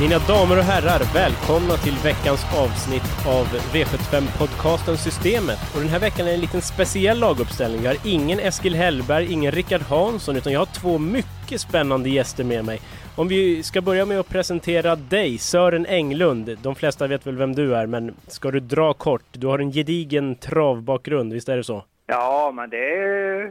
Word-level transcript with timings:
Mina 0.00 0.18
damer 0.18 0.58
och 0.58 0.64
herrar, 0.64 1.00
välkomna 1.14 1.74
till 1.84 1.96
veckans 2.04 2.42
avsnitt 2.64 3.08
av 3.38 3.46
V75-podcasten 3.74 4.96
Systemet. 4.96 5.58
Och 5.74 5.80
den 5.80 5.88
här 5.88 6.00
veckan 6.00 6.26
är 6.26 6.34
en 6.34 6.40
liten 6.40 6.60
speciell 6.60 7.18
laguppställning. 7.18 7.82
Jag 7.82 7.90
har 7.90 8.06
ingen 8.06 8.38
Eskil 8.38 8.74
Hellberg, 8.74 9.32
ingen 9.32 9.52
Rickard 9.52 9.80
Hansson, 9.80 10.36
utan 10.36 10.52
jag 10.52 10.60
har 10.60 10.80
två 10.80 10.98
mycket 10.98 11.60
spännande 11.60 12.10
gäster 12.10 12.44
med 12.44 12.64
mig. 12.64 12.80
Om 13.16 13.28
vi 13.28 13.62
ska 13.62 13.80
börja 13.80 14.06
med 14.06 14.20
att 14.20 14.28
presentera 14.28 14.96
dig, 14.96 15.38
Sören 15.38 15.86
Englund. 15.86 16.58
De 16.62 16.74
flesta 16.74 17.06
vet 17.06 17.26
väl 17.26 17.36
vem 17.36 17.54
du 17.54 17.76
är, 17.76 17.86
men 17.86 18.14
ska 18.26 18.50
du 18.50 18.60
dra 18.60 18.92
kort? 18.92 19.24
Du 19.32 19.46
har 19.46 19.58
en 19.58 19.72
gedigen 19.72 20.34
travbakgrund, 20.34 21.32
visst 21.32 21.48
är 21.48 21.56
det 21.56 21.64
så? 21.64 21.84
Ja, 22.06 22.52
men 22.54 22.70
det, 22.70 22.86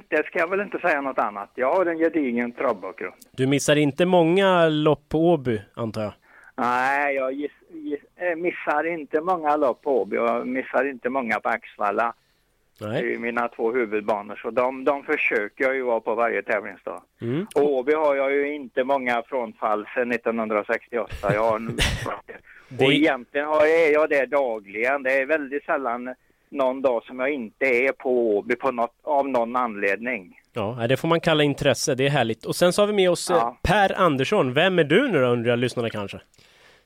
det 0.07 0.25
ska 0.25 0.39
jag 0.39 0.49
väl 0.49 0.61
inte 0.61 0.79
säga 0.79 1.01
något 1.01 1.19
annat. 1.19 1.49
Jag 1.55 1.73
har 1.75 1.85
en 1.85 1.97
gedigen 1.97 2.51
travbakgrund. 2.51 3.13
Du 3.31 3.47
missar 3.47 3.75
inte 3.75 4.05
många 4.05 4.69
lopp 4.69 5.09
på 5.09 5.31
Åby, 5.31 5.61
antar 5.73 6.01
jag? 6.01 6.13
Nej, 6.59 7.15
jag 7.15 7.33
giss, 7.33 7.51
giss, 7.69 7.99
äh, 8.15 8.35
missar 8.35 8.87
inte 8.87 9.21
många 9.21 9.55
lopp 9.55 9.81
på 9.81 10.01
Åby 10.01 10.17
och 10.17 10.47
missar 10.47 10.89
inte 10.89 11.09
många 11.09 11.39
på 11.39 11.49
Axvalla. 11.49 12.13
Nej. 12.81 13.01
Det 13.01 13.07
är 13.07 13.11
ju 13.11 13.19
mina 13.19 13.47
två 13.47 13.71
huvudbanor, 13.71 14.35
så 14.35 14.51
de, 14.51 14.83
de 14.83 15.03
försöker 15.03 15.63
jag 15.63 15.75
ju 15.75 15.81
vara 15.81 15.99
på 15.99 16.15
varje 16.15 16.41
tävlingsdag. 16.41 17.01
Mm. 17.21 17.47
Och 17.55 17.63
Åby 17.63 17.93
har 17.93 18.15
jag 18.15 18.31
ju 18.31 18.55
inte 18.55 18.83
många 18.83 19.23
frånfall 19.27 19.85
sedan 19.95 20.11
1968. 20.11 21.33
Jag 21.33 21.43
har, 21.43 21.59
det... 22.69 22.85
Och 22.85 22.93
egentligen 22.93 23.47
har 23.47 23.65
jag, 23.65 23.87
är 23.87 23.93
jag 23.93 24.09
där 24.09 24.25
dagligen. 24.25 25.03
Det 25.03 25.11
är 25.11 25.25
väldigt 25.25 25.65
sällan 25.65 26.15
någon 26.49 26.81
dag 26.81 27.03
som 27.03 27.19
jag 27.19 27.29
inte 27.29 27.65
är 27.65 27.91
på 27.91 28.37
Åby 28.37 28.55
på 28.55 28.71
något, 28.71 28.95
av 29.03 29.27
någon 29.27 29.55
anledning. 29.55 30.39
Ja, 30.53 30.85
det 30.89 30.97
får 30.97 31.07
man 31.07 31.19
kalla 31.19 31.43
intresse. 31.43 31.95
Det 31.95 32.05
är 32.05 32.09
härligt. 32.09 32.45
Och 32.45 32.55
sen 32.55 32.73
så 32.73 32.81
har 32.81 32.87
vi 32.87 32.93
med 32.93 33.09
oss 33.09 33.27
ja. 33.29 33.57
Eh, 33.63 33.71
per 33.71 34.01
Andersson. 34.01 34.53
Vem 34.53 34.79
är 34.79 34.83
du 34.83 35.07
nu 35.07 35.21
då, 35.21 35.27
undrar 35.27 35.57
lyssnarna 35.57 35.89
kanske? 35.89 36.19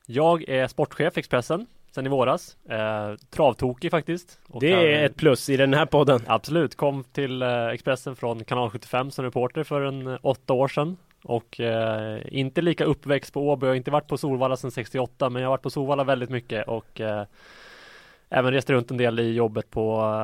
Jag 0.06 0.50
är 0.50 0.68
sportchef 0.68 1.18
Expressen 1.18 1.68
sen 1.92 2.06
i 2.06 2.10
våras. 2.10 2.58
Eh, 2.70 3.16
travtokig 3.30 3.92
faktiskt. 3.92 4.40
Och 4.48 4.62
det 4.62 4.72
är 4.72 4.96
kan... 4.96 5.06
ett 5.06 5.16
plus 5.16 5.50
i 5.50 5.58
den 5.58 5.74
här 5.74 5.86
podden. 5.86 6.22
Absolut. 6.28 6.76
Kom 6.76 7.04
till 7.04 7.42
eh, 7.42 7.68
Expressen 7.68 8.16
från 8.16 8.44
kanal 8.44 8.70
75 8.70 9.12
som 9.12 9.26
reporter 9.26 9.64
för 9.64 9.82
en 9.82 10.08
eh, 10.08 10.18
åtta 10.22 10.54
år 10.54 10.68
sedan. 10.68 10.98
Och 11.24 11.60
eh, 11.60 12.20
inte 12.28 12.62
lika 12.62 12.86
uppväxt 12.86 13.34
på 13.34 13.50
Åby. 13.50 13.66
Jag 13.66 13.72
har 13.72 13.76
inte 13.76 13.92
varit 13.92 14.08
på 14.08 14.18
Solvalla 14.18 14.56
sedan 14.56 14.72
68 14.72 15.30
men 15.30 15.42
jag 15.42 15.50
har 15.50 15.54
varit 15.54 15.62
på 15.62 15.70
Solvalla 15.70 16.04
väldigt 16.04 16.30
mycket 16.30 16.68
och 16.68 17.02
eh, 17.02 17.26
även 18.34 18.54
rest 18.54 18.70
runt 18.70 18.92
en 18.92 18.98
del 18.98 19.20
i 19.20 19.34
jobbet 19.34 19.72
på, 19.72 20.16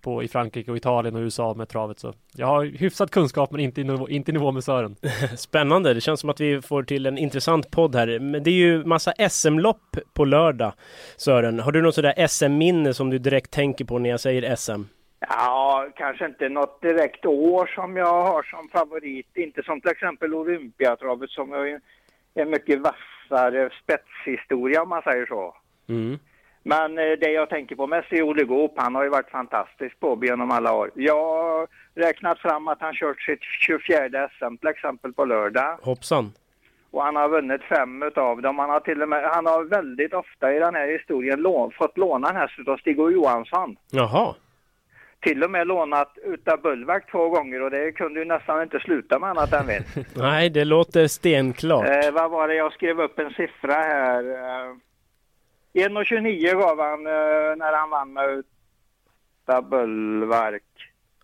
på, 0.00 0.22
i 0.22 0.28
Frankrike 0.28 0.70
och 0.70 0.76
Italien 0.76 1.16
och 1.16 1.20
USA 1.20 1.54
med 1.54 1.68
travet. 1.68 1.98
Så 1.98 2.14
jag 2.36 2.46
har 2.46 2.64
hyfsad 2.64 3.10
kunskap 3.10 3.50
men 3.50 3.60
inte 3.60 3.80
i 3.80 3.84
nivå, 3.84 4.08
inte 4.08 4.30
i 4.30 4.34
nivå 4.34 4.52
med 4.52 4.64
Sören. 4.64 4.96
Spännande. 5.36 5.94
Det 5.94 6.00
känns 6.00 6.20
som 6.20 6.30
att 6.30 6.40
vi 6.40 6.62
får 6.62 6.82
till 6.82 7.06
en 7.06 7.18
intressant 7.18 7.70
podd 7.70 7.94
här. 7.94 8.18
Men 8.18 8.42
det 8.42 8.50
är 8.50 8.54
ju 8.54 8.84
massa 8.84 9.12
SM-lopp 9.30 9.96
på 10.14 10.24
lördag. 10.24 10.72
Sören, 11.16 11.60
har 11.60 11.72
du 11.72 11.82
något 11.82 11.94
sådär 11.94 12.26
SM-minne 12.28 12.94
som 12.94 13.10
du 13.10 13.18
direkt 13.18 13.50
tänker 13.50 13.84
på 13.84 13.98
när 13.98 14.10
jag 14.10 14.20
säger 14.20 14.56
SM? 14.56 14.82
Ja, 15.20 15.88
kanske 15.96 16.26
inte 16.26 16.48
något 16.48 16.82
direkt 16.82 17.26
år 17.26 17.66
som 17.66 17.96
jag 17.96 18.24
har 18.24 18.42
som 18.42 18.68
favorit. 18.68 19.36
Inte 19.36 19.62
som 19.62 19.80
till 19.80 19.90
exempel 19.90 20.34
Olympiatravet 20.34 21.30
som 21.30 21.52
är 21.52 21.80
en 22.34 22.50
mycket 22.50 22.80
vassare 22.80 23.70
spetshistoria 23.82 24.82
om 24.82 24.88
man 24.88 25.02
säger 25.02 25.26
så. 25.26 25.56
Mm. 25.88 26.18
Men 26.68 26.98
eh, 26.98 27.18
det 27.20 27.30
jag 27.30 27.48
tänker 27.48 27.76
på 27.76 27.86
mest 27.86 28.12
är 28.12 28.22
Olle 28.22 28.44
Goop. 28.44 28.72
Han 28.76 28.94
har 28.94 29.04
ju 29.04 29.10
varit 29.10 29.30
fantastisk 29.30 30.00
på 30.00 30.20
genom 30.22 30.50
alla 30.50 30.72
år. 30.72 30.90
Jag 30.94 31.24
har 31.24 31.68
räknat 31.94 32.38
fram 32.38 32.68
att 32.68 32.80
han 32.80 32.94
kört 32.94 33.20
sitt 33.20 33.42
24 33.66 34.28
SM 34.38 34.56
till 34.56 34.68
exempel 34.68 35.12
på 35.12 35.24
lördag. 35.24 35.78
Hoppsan. 35.82 36.32
Och 36.90 37.02
han 37.02 37.16
har 37.16 37.28
vunnit 37.28 37.62
fem 37.62 38.02
utav 38.02 38.42
dem. 38.42 38.58
Han 38.58 38.70
har 38.70 38.80
till 38.80 39.02
och 39.02 39.08
med, 39.08 39.24
han 39.24 39.46
har 39.46 39.64
väldigt 39.64 40.14
ofta 40.14 40.54
i 40.54 40.58
den 40.58 40.74
här 40.74 40.88
historien 40.88 41.40
lån, 41.40 41.70
fått 41.70 41.98
låna 41.98 42.28
en 42.28 42.36
häst 42.36 42.54
utav 42.58 42.76
Stig-O 42.76 43.10
Johansson. 43.10 43.76
Jaha. 43.90 44.34
Till 45.20 45.44
och 45.44 45.50
med 45.50 45.66
lånat 45.66 46.18
utav 46.24 46.60
Bullvack 46.60 47.10
två 47.10 47.28
gånger 47.28 47.62
och 47.62 47.70
det 47.70 47.92
kunde 47.92 48.20
ju 48.20 48.26
nästan 48.26 48.62
inte 48.62 48.80
sluta 48.80 49.18
med 49.18 49.30
annat 49.30 49.52
än 49.52 49.66
vinst. 49.66 49.96
Nej, 50.16 50.50
det 50.50 50.64
låter 50.64 51.06
stenklart. 51.06 51.88
Eh, 51.88 52.10
vad 52.12 52.30
var 52.30 52.48
det 52.48 52.54
jag 52.54 52.72
skrev 52.72 53.00
upp 53.00 53.18
en 53.18 53.30
siffra 53.30 53.74
här. 53.74 54.24
Eh, 54.24 54.76
1,29 55.78 56.54
gav 56.54 56.80
han 56.80 57.06
eh, 57.06 57.56
när 57.56 57.76
han 57.76 57.90
vann 57.90 58.12
med 58.12 58.44
Bullvark. 59.70 60.62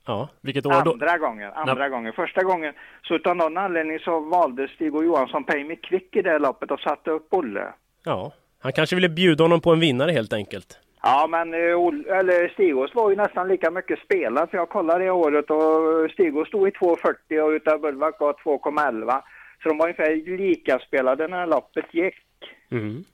Ja, 0.07 0.29
vilket 0.41 0.67
år 0.67 0.85
då? 0.85 0.93
Andra 0.93 1.19
gången, 1.19 1.53
andra 1.55 1.75
Nej. 1.75 1.91
gången. 1.91 2.13
Första 2.13 2.43
gången, 2.43 2.75
så 3.03 3.15
utav 3.15 3.37
någon 3.37 3.57
anledning 3.57 3.99
så 3.99 4.21
valde 4.21 4.69
Stig 4.69 4.95
och 4.95 5.05
Johansson 5.05 5.45
Pay 5.45 5.77
Quick 5.77 6.17
i 6.17 6.23
det 6.23 6.39
loppet 6.39 6.71
och 6.71 6.81
satte 6.81 7.11
upp 7.11 7.27
Olle. 7.31 7.73
Ja, 8.05 8.33
han 8.59 8.73
kanske 8.73 8.97
ville 8.97 9.09
bjuda 9.09 9.45
honom 9.45 9.61
på 9.61 9.73
en 9.73 9.81
vinnare 9.81 10.11
helt 10.13 10.33
enkelt. 10.33 10.79
Ja, 11.03 11.27
men 11.31 11.55
eh, 11.55 12.19
eller 12.19 12.49
Stigås 12.49 12.95
var 12.95 13.11
ju 13.11 13.17
nästan 13.17 13.49
lika 13.49 13.71
mycket 13.71 13.99
spelad, 13.99 14.51
för 14.51 14.57
jag 14.59 14.69
kollade 14.69 15.05
det 15.05 15.11
året 15.11 15.51
och 15.51 16.11
Stigås 16.11 16.49
stod 16.49 16.69
i 16.69 16.71
2,40 16.71 17.41
och 17.41 17.51
utav 17.51 17.81
Bullvack 17.81 18.21
var 18.21 18.33
2,11. 18.33 19.23
Så 19.63 19.69
de 19.69 19.79
var 19.79 19.87
ungefär 19.87 20.37
lika 20.39 20.79
spelade 20.79 21.29
när 21.29 21.47
loppet 21.47 21.95
gick. 21.95 22.15
Mm. 22.71 23.05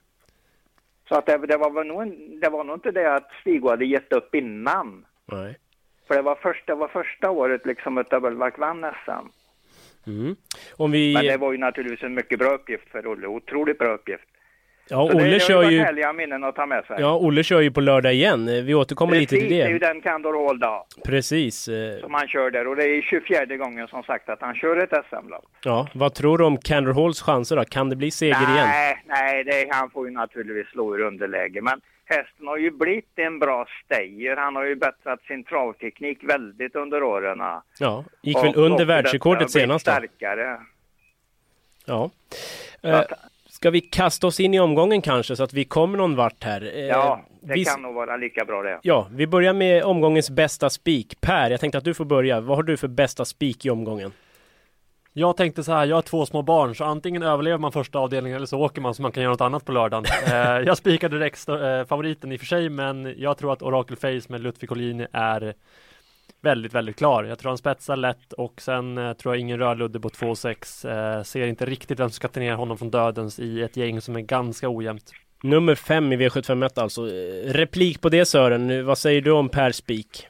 Så 1.11 1.17
att 1.19 1.27
det, 1.27 1.39
det, 1.47 1.57
var 1.57 1.85
nog, 1.85 2.15
det 2.41 2.49
var 2.49 2.65
nog 2.65 2.77
inte 2.77 2.91
det 2.91 3.15
att 3.15 3.31
Stig 3.41 3.65
hade 3.65 3.85
gett 3.85 4.13
upp 4.13 4.35
innan. 4.35 5.07
Nej. 5.33 5.59
För 6.07 6.15
det 6.15 6.23
var, 6.23 6.35
först, 6.35 6.67
det 6.67 6.75
var 6.75 6.89
första 6.89 7.31
året 7.31 7.67
liksom 7.67 7.99
utav 7.99 8.21
Bullmark 8.23 8.59
vann 8.59 8.87
SM. 9.05 9.27
Mm. 10.07 10.37
Om 10.77 10.91
vi... 10.91 11.15
Men 11.15 11.27
det 11.27 11.37
var 11.37 11.53
ju 11.53 11.59
naturligtvis 11.59 12.03
en 12.03 12.15
mycket 12.15 12.39
bra 12.39 12.55
uppgift 12.55 12.89
för 12.89 13.07
Olle, 13.07 13.27
otroligt 13.27 13.79
bra 13.79 13.89
uppgift. 13.89 14.25
Ja, 14.91 15.03
Olle 15.03 15.25
det, 15.25 15.41
kör 15.41 15.71
ju... 15.71 15.81
härliga 15.81 16.13
minnen 16.13 16.45
att 16.45 16.57
ta 16.57 16.67
med 16.67 16.85
sig. 16.85 16.97
Ja, 16.99 17.17
Olle 17.17 17.45
kör 17.45 17.61
ju 17.61 17.71
på 17.71 17.81
lördag 17.81 18.15
igen. 18.15 18.67
Vi 18.67 18.75
återkommer 18.75 19.13
Precis, 19.13 19.33
lite 19.33 19.47
till 19.47 19.57
det. 19.57 19.63
det 19.63 19.69
är 19.69 19.73
ju 19.73 19.79
den 19.79 20.01
Candor 20.01 20.47
Hall 20.47 20.59
dag. 20.59 20.85
Precis. 21.05 21.69
Eh. 21.69 22.01
Som 22.01 22.15
han 22.15 22.29
kör 22.29 22.51
där 22.51 22.69
och 22.69 22.77
det 22.77 22.85
är 22.85 23.03
24 23.03 23.57
gången 23.57 23.89
som 23.89 24.03
sagt 24.03 24.29
att 24.29 24.41
han 24.41 24.55
kör 24.55 24.77
ett 24.77 25.05
SM-lopp. 25.11 25.45
Ja, 25.65 25.89
vad 25.95 26.15
tror 26.15 26.39
du 26.39 26.45
om 26.45 26.59
Candor 26.59 26.93
Halls 26.93 27.23
chanser 27.23 27.57
då? 27.57 27.65
Kan 27.65 27.91
det 27.91 27.97
bli 27.97 28.11
seger 28.11 28.41
nej, 28.41 28.55
igen? 28.55 28.69
Nej, 28.69 29.05
nej, 29.07 29.45
det, 29.45 29.69
han 29.71 29.91
får 29.91 30.07
ju 30.07 30.13
naturligtvis 30.13 30.73
slå 30.73 30.95
ur 30.97 31.01
underläge. 31.01 31.61
Men 31.63 31.81
hästen 32.05 32.47
har 32.47 32.57
ju 32.57 32.71
blivit 32.71 33.19
en 33.19 33.39
bra 33.39 33.67
stayer. 33.85 34.37
Han 34.37 34.57
har 34.57 34.65
ju 34.65 34.77
bättrat 34.77 35.23
sin 35.23 35.45
travteknik 35.45 36.19
väldigt 36.23 36.77
under 36.77 37.03
åren. 37.03 37.39
Ja, 37.79 38.05
gick 38.23 38.45
väl 38.45 38.57
under 38.57 38.85
världsrekordet 38.85 39.51
senast 39.51 39.87
då? 39.87 39.93
starkare. 39.93 40.61
Ja. 41.87 42.11
Uh, 42.85 43.03
Ska 43.61 43.71
vi 43.71 43.81
kasta 43.81 44.27
oss 44.27 44.41
in 44.41 44.55
i 44.55 44.61
omgången 44.61 45.03
kanske 45.03 45.37
så 45.37 45.43
att 45.43 45.53
vi 45.53 45.65
kommer 45.65 45.99
någon 45.99 46.17
vart 46.17 46.45
här? 46.45 46.63
Eh, 46.75 46.81
ja, 46.81 47.21
det 47.41 47.55
vi... 47.55 47.65
kan 47.65 47.83
nog 47.83 47.95
vara 47.95 48.17
lika 48.17 48.45
bra 48.45 48.63
det. 48.63 48.79
Ja, 48.83 49.09
vi 49.13 49.27
börjar 49.27 49.53
med 49.53 49.85
omgångens 49.85 50.31
bästa 50.31 50.71
spik. 50.71 51.21
Per, 51.21 51.51
jag 51.51 51.61
tänkte 51.61 51.79
att 51.79 51.85
du 51.85 51.95
får 51.95 52.05
börja. 52.05 52.41
Vad 52.41 52.57
har 52.57 52.63
du 52.63 52.77
för 52.77 52.89
bästa 52.89 53.25
spik 53.25 53.67
i 53.67 53.71
omgången? 53.71 54.13
Jag 55.13 55.37
tänkte 55.37 55.65
så 55.65 55.73
här, 55.73 55.87
jag 55.87 55.97
har 55.97 56.03
två 56.03 56.27
små 56.27 56.43
barn 56.43 56.75
så 56.75 56.85
antingen 56.85 57.23
överlever 57.23 57.59
man 57.59 57.73
första 57.73 57.99
avdelningen 57.99 58.37
eller 58.37 58.47
så 58.47 58.61
åker 58.61 58.81
man 58.81 58.95
så 58.95 59.03
man 59.03 59.13
kan 59.13 59.23
göra 59.23 59.33
något 59.33 59.41
annat 59.41 59.65
på 59.65 59.73
lördagen. 59.73 60.05
eh, 60.27 60.67
jag 60.67 60.77
spikade 60.77 61.19
direkt 61.19 61.49
eh, 61.49 61.85
favoriten 61.89 62.33
i 62.33 62.37
och 62.37 62.41
för 62.41 62.47
sig 62.47 62.69
men 62.69 63.15
jag 63.17 63.39
tror 63.39 63.53
att 63.53 63.63
Oracle 63.63 63.97
Face 63.97 64.27
med 64.29 64.41
Lutfi 64.41 64.67
Collini 64.67 65.07
är 65.13 65.55
väldigt, 66.43 66.75
väldigt 66.75 66.97
klar. 66.97 67.25
Jag 67.25 67.39
tror 67.39 67.51
han 67.51 67.59
spetsar 67.59 67.97
lätt 67.97 68.33
och 68.33 68.61
sen 68.61 68.99
eh, 68.99 69.13
tror 69.13 69.35
jag 69.35 69.41
ingen 69.41 69.59
rödludde 69.59 70.01
på 70.01 70.09
2-6. 70.09 71.17
Eh, 71.19 71.23
ser 71.23 71.47
inte 71.47 71.67
riktigt 71.67 72.01
vem 72.01 72.09
som 72.09 72.15
ska 72.15 72.29
ta 72.29 72.41
ner 72.41 72.55
honom 72.55 72.79
från 72.79 72.91
dödens 72.91 73.39
i 73.39 73.63
ett 73.63 73.77
gäng 73.77 74.01
som 74.01 74.17
är 74.17 74.21
ganska 74.21 74.69
ojämnt. 74.69 75.13
Nummer 75.43 75.75
5 75.75 76.13
i 76.13 76.17
V751 76.17 76.81
alltså. 76.81 77.03
Replik 77.45 78.01
på 78.01 78.09
det 78.09 78.25
Sören, 78.25 78.87
vad 78.87 78.99
säger 78.99 79.21
du 79.21 79.31
om 79.31 79.49
Per 79.49 79.73
Spik? 79.73 80.27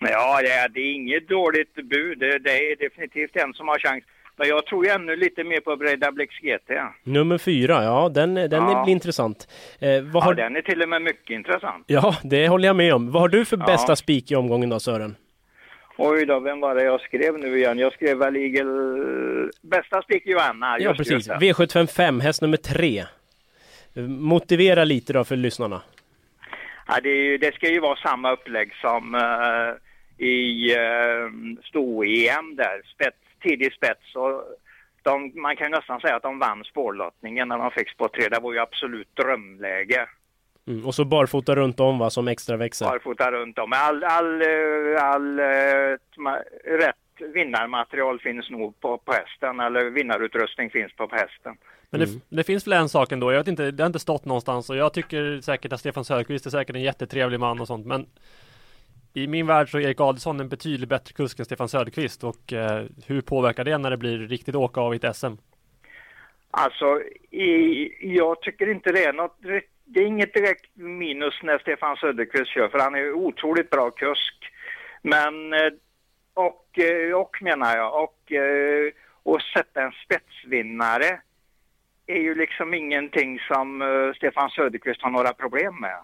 Ja, 0.00 0.40
det 0.42 0.52
är, 0.52 0.68
det 0.68 0.80
är 0.80 0.92
inget 0.92 1.28
dåligt 1.28 1.74
bud. 1.74 2.18
Det, 2.18 2.38
det 2.38 2.50
är 2.50 2.76
definitivt 2.76 3.36
en 3.36 3.54
som 3.54 3.68
har 3.68 3.78
chans. 3.78 4.04
Bästa. 4.40 4.54
Jag 4.54 4.66
tror 4.66 4.84
ju 4.84 4.90
ännu 4.90 5.16
lite 5.16 5.44
mer 5.44 5.60
på 5.60 5.76
Breda 5.76 6.12
Blix 6.12 6.34
GT. 6.34 6.70
Nummer 7.04 7.38
fyra, 7.38 7.84
ja 7.84 8.08
den, 8.08 8.34
den 8.34 8.50
ja. 8.50 8.86
är 8.86 8.90
intressant. 8.90 9.48
Eh, 9.80 10.02
vad 10.02 10.22
har... 10.22 10.34
Ja, 10.34 10.44
den 10.44 10.56
är 10.56 10.62
till 10.62 10.82
och 10.82 10.88
med 10.88 11.02
mycket 11.02 11.30
intressant. 11.30 11.84
Ja, 11.86 12.16
det 12.22 12.48
håller 12.48 12.66
jag 12.68 12.76
med 12.76 12.94
om. 12.94 13.10
Vad 13.10 13.22
har 13.22 13.28
du 13.28 13.44
för 13.44 13.56
ja. 13.56 13.66
bästa 13.66 13.96
spik 13.96 14.30
i 14.30 14.36
omgången 14.36 14.68
då 14.68 14.80
Sören? 14.80 15.16
Oj 15.96 16.26
då, 16.26 16.40
vem 16.40 16.60
var 16.60 16.74
det 16.74 16.82
jag 16.82 17.00
skrev 17.00 17.38
nu 17.38 17.58
igen? 17.58 17.78
Jag 17.78 17.92
skrev 17.92 18.18
väl 18.18 18.36
Eagle... 18.36 19.50
Bästa 19.62 20.02
spik 20.02 20.26
Johanna. 20.26 20.76
Ja, 20.80 20.94
precis. 20.94 21.28
V755, 21.28 22.20
häst 22.20 22.42
nummer 22.42 22.56
tre. 22.56 23.04
Motivera 24.08 24.84
lite 24.84 25.12
då 25.12 25.24
för 25.24 25.36
lyssnarna. 25.36 25.82
Ja, 26.86 27.00
det, 27.02 27.38
det 27.38 27.54
ska 27.54 27.68
ju 27.68 27.80
vara 27.80 27.96
samma 27.96 28.32
upplägg 28.32 28.72
som 28.80 29.14
uh, 29.14 29.74
i 30.26 30.74
uh, 30.76 31.30
sto-EM 31.64 32.56
där, 32.56 32.82
spets, 32.94 33.16
tidig 33.40 33.72
spets. 33.72 34.16
Och 34.16 34.44
de, 35.02 35.32
man 35.42 35.56
kan 35.56 35.70
nästan 35.70 36.00
säga 36.00 36.16
att 36.16 36.22
de 36.22 36.38
vann 36.38 36.64
spårlottningen 36.64 37.48
när 37.48 37.58
de 37.58 37.70
fick 37.70 37.90
spår 37.90 38.08
3. 38.08 38.28
Det 38.28 38.40
var 38.40 38.52
ju 38.52 38.58
absolut 38.58 39.16
drömläge. 39.16 40.08
Mm, 40.68 40.86
och 40.86 40.94
så 40.94 41.04
barfota 41.04 41.56
runt 41.56 41.80
om 41.80 41.98
va, 41.98 42.10
som 42.10 42.28
extra 42.28 42.56
växel? 42.56 42.88
Barfota 42.88 43.32
runt 43.32 43.58
om. 43.58 43.72
All, 43.72 44.04
all, 44.04 44.42
eh, 44.42 45.02
all, 45.02 45.40
all 45.40 46.38
rätt 46.64 46.96
vinnarmaterial 47.34 48.20
finns 48.20 48.50
nog 48.50 48.80
på, 48.80 48.98
på 48.98 49.12
hästen, 49.12 49.60
eller 49.60 49.90
vinnarutrustning 49.90 50.70
finns 50.70 50.92
på, 50.96 51.08
på 51.08 51.16
hästen. 51.16 51.56
Men 51.90 52.02
mm. 52.02 52.14
det, 52.28 52.36
det, 52.36 52.44
finns 52.44 52.66
väl 52.66 52.72
en 52.72 52.88
sak 52.88 53.12
ändå, 53.12 53.32
jag 53.32 53.38
vet 53.38 53.48
inte, 53.48 53.70
det 53.70 53.82
har 53.82 53.86
inte 53.86 53.98
stått 53.98 54.24
någonstans 54.24 54.70
och 54.70 54.76
jag 54.76 54.92
tycker 54.94 55.40
säkert 55.40 55.72
att 55.72 55.80
Stefan 55.80 56.04
Söderqvist 56.04 56.46
är 56.46 56.50
säkert 56.50 56.76
en 56.76 56.82
jättetrevlig 56.82 57.40
man 57.40 57.60
och 57.60 57.66
sånt 57.66 57.86
men 57.86 58.06
i 59.14 59.26
min 59.26 59.46
värld 59.46 59.70
så 59.70 59.78
är 59.78 59.82
Erik 59.82 60.00
Adelsson 60.00 60.40
en 60.40 60.48
betydligt 60.48 60.88
bättre 60.88 61.12
kusk 61.12 61.38
än 61.38 61.44
Stefan 61.44 61.68
Söderqvist 61.68 62.24
och 62.24 62.52
eh, 62.52 62.84
hur 63.06 63.20
påverkar 63.20 63.64
det 63.64 63.78
när 63.78 63.90
det 63.90 63.96
blir 63.96 64.18
riktigt 64.18 64.54
åka 64.54 64.80
av 64.80 64.94
i 64.94 64.96
ett 64.96 65.16
SM? 65.16 65.34
Alltså, 66.50 67.02
i, 67.30 68.14
jag 68.16 68.42
tycker 68.42 68.70
inte 68.70 68.92
det 68.92 69.04
är 69.04 69.12
något, 69.12 69.36
det 69.84 70.00
är 70.00 70.06
inget 70.06 70.34
direkt 70.34 70.76
minus 70.76 71.34
när 71.42 71.58
Stefan 71.58 71.96
Söderqvist 71.96 72.50
kör 72.50 72.68
för 72.68 72.78
han 72.78 72.94
är 72.94 73.12
otroligt 73.12 73.70
bra 73.70 73.90
kusk. 73.90 74.34
Men, 75.02 75.52
eh, 75.52 75.72
och, 76.34 76.78
eh, 76.78 77.14
och 77.14 77.42
menar 77.42 77.76
jag, 77.76 78.02
och, 78.02 78.32
eh, 78.32 78.92
och 79.22 79.42
sätta 79.42 79.82
en 79.82 79.92
spetsvinnare 80.04 81.20
är 82.06 82.20
ju 82.20 82.34
liksom 82.34 82.74
ingenting 82.74 83.38
som 83.38 83.82
Stefan 84.16 84.50
Söderqvist 84.50 85.02
har 85.02 85.10
några 85.10 85.32
problem 85.32 85.80
med. 85.80 85.98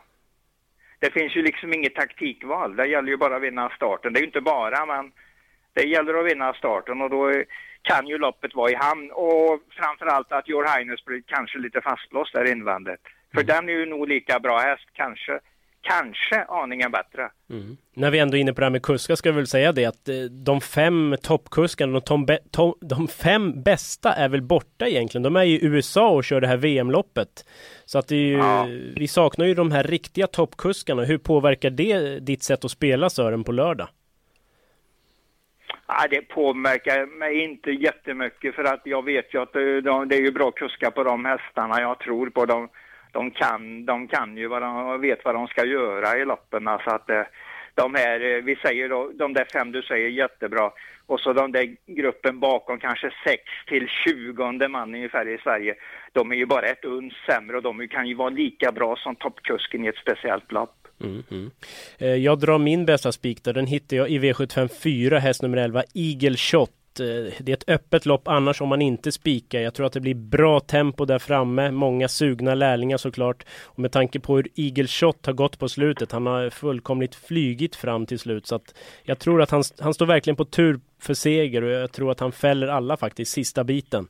Det 0.99 1.11
finns 1.11 1.37
ju 1.37 1.43
liksom 1.43 1.73
inget 1.73 1.95
taktikval. 1.95 2.77
Det 2.77 2.87
gäller 2.87 3.09
ju 3.09 3.17
bara 3.17 3.37
att 3.37 3.43
vinna 3.43 3.71
starten. 3.77 4.13
Det 4.13 4.19
är 4.19 4.21
ju 4.21 4.27
inte 4.27 4.41
bara, 4.41 4.87
men 4.87 5.13
det 5.73 5.83
gäller 5.83 6.15
att 6.15 6.27
vinna 6.27 6.55
starten 6.55 7.03
och 7.03 7.11
då 7.11 7.33
kan 7.83 8.07
ju 8.07 8.19
loppet 8.19 8.55
vara 8.55 8.71
i 8.71 8.75
hamn. 8.75 9.11
Och 9.11 9.61
framförallt 9.71 10.33
att 10.33 10.49
Your 10.49 10.79
Highness 10.79 11.05
blir 11.05 11.23
kanske 11.27 11.59
lite 11.59 11.81
fastlåst 11.81 12.33
där 12.33 12.53
invändigt. 12.53 13.03
För 13.35 13.43
mm. 13.43 13.47
den 13.47 13.69
är 13.69 13.73
ju 13.73 13.87
nog 13.87 14.09
lika 14.09 14.41
bra 14.41 14.59
häst, 14.59 14.89
kanske 14.93 15.41
kanske 15.89 16.45
aningen 16.45 16.91
bättre. 16.91 17.31
Mm. 17.51 17.77
När 17.95 18.11
vi 18.11 18.19
ändå 18.19 18.37
är 18.37 18.41
inne 18.41 18.53
på 18.53 18.61
det 18.61 18.65
här 18.65 18.71
med 18.71 18.83
kuskar 18.83 19.15
ska 19.15 19.31
vi 19.31 19.37
väl 19.37 19.47
säga 19.47 19.73
det 19.73 19.85
att 19.85 20.09
eh, 20.09 20.15
de 20.15 20.61
fem 20.61 21.17
toppkuskarna, 21.23 22.01
de, 22.01 22.27
de, 22.51 22.75
de 22.81 23.09
fem 23.09 23.63
bästa 23.63 24.13
är 24.13 24.29
väl 24.29 24.43
borta 24.43 24.87
egentligen. 24.87 25.23
De 25.23 25.37
är 25.37 25.45
i 25.45 25.65
USA 25.65 26.09
och 26.09 26.25
kör 26.25 26.41
det 26.41 26.47
här 26.47 26.57
VM-loppet. 26.57 27.45
Så 27.85 27.99
att 27.99 28.09
det 28.09 28.17
är 28.17 28.21
ju, 28.21 28.39
ja. 28.39 28.67
vi 28.97 29.09
saknar 29.09 29.47
ju 29.47 29.55
de 29.55 29.73
här 29.73 29.83
riktiga 29.83 30.27
toppkuskarna. 30.27 31.05
Hur 31.05 31.19
påverkar 31.19 31.71
det 31.71 32.19
ditt 32.19 32.43
sätt 32.43 32.65
att 32.65 32.71
spela 32.71 33.11
Sören 33.11 33.45
på 33.45 33.53
lördag? 33.53 33.89
Ja, 35.89 36.07
det 36.11 36.21
påverkar 36.21 37.07
mig 37.07 37.45
inte 37.45 37.71
jättemycket 37.71 38.55
för 38.55 38.65
att 38.65 38.81
jag 38.85 39.05
vet 39.05 39.35
ju 39.35 39.43
att 39.43 39.53
det, 39.53 39.81
de, 39.81 40.09
det 40.09 40.17
är 40.17 40.21
ju 40.21 40.33
bra 40.33 40.51
kuskar 40.51 40.91
på 40.91 41.05
de 41.05 41.25
hästarna. 41.25 41.81
Jag 41.81 41.99
tror 41.99 42.31
på 42.31 42.47
dem 42.47 42.69
de 43.17 43.31
kan, 43.31 43.87
de 43.87 44.09
kan 44.09 44.37
ju 44.37 44.47
vad 44.49 44.63
de 44.63 45.01
vet 45.01 45.25
vad 45.25 45.35
de 45.35 45.47
ska 45.47 45.65
göra 45.65 46.19
i 46.19 46.25
loppen. 46.25 46.69
Alltså 46.69 46.91
att 46.91 47.11
eh, 47.11 47.23
de 47.75 47.95
här, 47.95 48.21
eh, 48.21 48.45
vi 48.45 48.57
säger 48.57 48.89
då, 48.89 49.11
de 49.15 49.33
där 49.33 49.47
fem 49.53 49.73
du 49.73 49.83
säger 49.83 50.09
jättebra 50.09 50.71
och 51.07 51.21
så 51.21 51.33
de 51.33 51.53
där 51.53 51.77
gruppen 51.87 52.41
bakom 52.41 52.79
kanske 52.79 53.11
6 53.27 53.43
till 53.67 53.89
20 54.05 54.69
man 54.69 54.95
ungefär 54.95 55.29
i 55.29 55.39
Sverige. 55.39 55.75
De 56.13 56.33
är 56.33 56.37
ju 56.37 56.47
bara 56.47 56.67
ett 56.67 56.85
uns 56.85 57.15
sämre 57.29 57.57
och 57.57 57.63
de 57.63 57.89
kan 57.89 58.09
ju 58.09 58.15
vara 58.15 58.29
lika 58.29 58.73
bra 58.73 58.97
som 58.97 59.15
toppkusken 59.17 59.85
i 59.85 59.89
ett 59.89 60.03
speciellt 60.03 60.53
lopp. 60.53 60.77
Mm 61.01 61.23
-hmm. 61.29 61.51
Jag 62.17 62.39
drar 62.39 62.59
min 62.59 62.87
bästa 62.87 63.13
spik 63.13 63.45
då. 63.45 63.53
Den 63.53 63.67
hittar 63.67 63.97
jag 63.97 64.09
i 64.11 64.19
V75 64.19 64.69
4, 64.83 65.19
häst 65.19 65.43
nummer 65.43 65.57
11, 65.57 65.83
Igel 65.95 66.37
28 66.37 66.73
det 66.97 67.49
är 67.49 67.53
ett 67.53 67.69
öppet 67.69 68.07
lopp 68.07 68.29
annars 68.29 68.61
om 68.61 68.69
man 68.69 68.83
inte 68.83 69.13
spikar. 69.13 69.61
Jag 69.61 69.75
tror 69.75 69.87
att 69.87 69.93
det 69.93 70.01
blir 70.01 70.15
bra 70.15 70.61
tempo 70.61 71.05
där 71.05 71.19
framme. 71.19 71.71
Många 71.71 72.09
sugna 72.09 72.55
lärlingar 72.55 72.97
såklart. 72.97 73.45
Och 73.65 73.79
med 73.79 73.93
tanke 73.93 74.21
på 74.21 74.37
hur 74.37 74.49
Eagle 74.55 74.87
Shot 74.87 75.27
har 75.27 75.33
gått 75.33 75.59
på 75.59 75.69
slutet. 75.69 76.13
Han 76.13 76.27
har 76.27 76.51
fullkomligt 76.51 77.15
flygit 77.15 77.77
fram 77.77 78.07
till 78.07 78.19
slut. 78.19 78.47
Så 78.47 78.55
att 78.55 78.75
jag 79.03 79.19
tror 79.19 79.43
att 79.43 79.51
han, 79.51 79.63
han 79.81 79.95
står 79.95 80.07
verkligen 80.07 80.37
på 80.37 80.45
tur 80.45 80.81
för 81.01 81.15
seger 81.15 81.63
och 81.63 81.71
jag 81.71 81.93
tror 81.93 82.11
att 82.11 82.21
han 82.21 82.33
fäller 82.33 82.69
alla 82.69 82.97
faktiskt 82.97 83.33
sista 83.33 83.65
biten. 83.65 84.09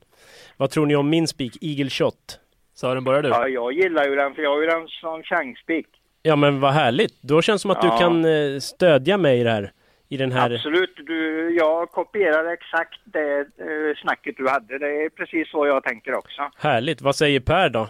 Vad 0.57 0.71
tror 0.71 0.87
ni 0.87 0.97
om 0.97 1.11
min 1.11 1.29
spik, 1.29 1.59
Eagle 1.61 1.91
Shot? 1.91 2.41
Sören, 2.75 3.05
börjar 3.05 3.23
du? 3.23 3.29
Ja, 3.29 3.49
jag 3.49 3.73
gillar 3.73 4.09
ju 4.09 4.15
den 4.15 4.35
för 4.35 4.43
jag 4.43 4.51
har 4.51 4.61
ju 4.61 4.67
den 4.67 4.89
som 4.89 5.23
chansspik. 5.23 5.87
Ja, 6.23 6.37
men 6.37 6.61
vad 6.61 6.73
härligt. 6.73 7.23
Då 7.23 7.43
känns 7.43 7.61
det 7.61 7.63
som 7.63 7.71
att 7.71 7.85
ja. 7.85 7.93
du 7.93 7.99
kan 7.99 8.25
eh, 8.25 8.59
stödja 8.61 9.19
mig 9.19 9.41
i 9.41 9.45
det 9.45 9.51
här 9.51 9.73
i 10.09 10.17
den 10.17 10.33
här... 10.33 10.55
Absolut, 10.55 10.97
du, 11.07 11.51
jag 11.57 11.91
kopierar 11.91 12.53
exakt 12.53 13.01
det 13.05 13.39
eh, 13.41 13.97
snacket 14.03 14.37
du 14.37 14.49
hade. 14.49 14.79
Det 14.79 15.05
är 15.05 15.09
precis 15.09 15.51
så 15.51 15.67
jag 15.67 15.85
tänker 15.85 16.15
också. 16.15 16.51
Härligt, 16.57 17.01
vad 17.01 17.17
säger 17.17 17.41
Per 17.41 17.69
då? 17.69 17.89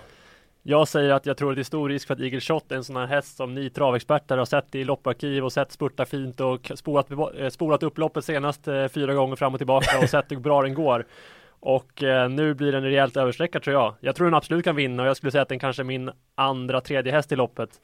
Jag 0.69 0.89
säger 0.89 1.13
att 1.13 1.27
jag 1.27 1.37
tror 1.37 1.51
att 1.51 1.57
det 1.57 1.63
är 1.63 1.65
stor 1.65 1.89
risk 1.89 2.07
för 2.07 2.15
att 2.15 2.21
Eagle 2.21 2.41
Shot 2.41 2.73
är 2.73 2.77
en 2.77 2.85
sån 2.85 2.97
här 2.97 3.07
häst 3.07 3.37
som 3.37 3.55
ni 3.55 3.71
travexperter 3.71 4.39
har 4.39 4.45
sett 4.45 4.75
i 4.75 4.85
lopparkiv 4.85 5.45
och 5.45 5.53
sett 5.53 5.73
spurta 5.73 6.05
fint 6.05 6.41
och 6.41 6.73
spolat, 6.75 7.11
eh, 7.11 7.49
spolat 7.49 7.83
upp 7.83 7.99
loppet 7.99 8.25
senast 8.25 8.69
eh, 8.69 8.89
fyra 8.89 9.15
gånger 9.15 9.37
fram 9.37 9.53
och 9.55 9.61
tillbaka 9.61 9.99
och 9.99 10.09
sett 10.09 10.33
hur 10.33 10.37
bra 10.37 10.63
den 10.63 10.75
går. 10.75 11.07
Och 11.61 12.03
eh, 12.03 12.29
nu 12.29 12.55
blir 12.55 12.73
den 12.73 12.83
rejält 12.83 13.17
överstreckad 13.17 13.63
tror 13.63 13.75
jag. 13.75 13.95
Jag 14.01 14.17
tror 14.17 14.27
den 14.27 14.35
absolut 14.35 14.65
kan 14.65 14.77
vinna 14.77 15.03
och 15.03 15.09
jag 15.09 15.17
skulle 15.17 15.33
säga 15.33 15.43
att 15.43 15.49
den 15.49 15.59
kanske 15.59 15.83
är 15.83 15.85
min 15.85 16.11
andra, 16.35 16.81
tredje 16.81 17.13
häst 17.13 17.33
i 17.33 17.37
loppet. 17.37 17.81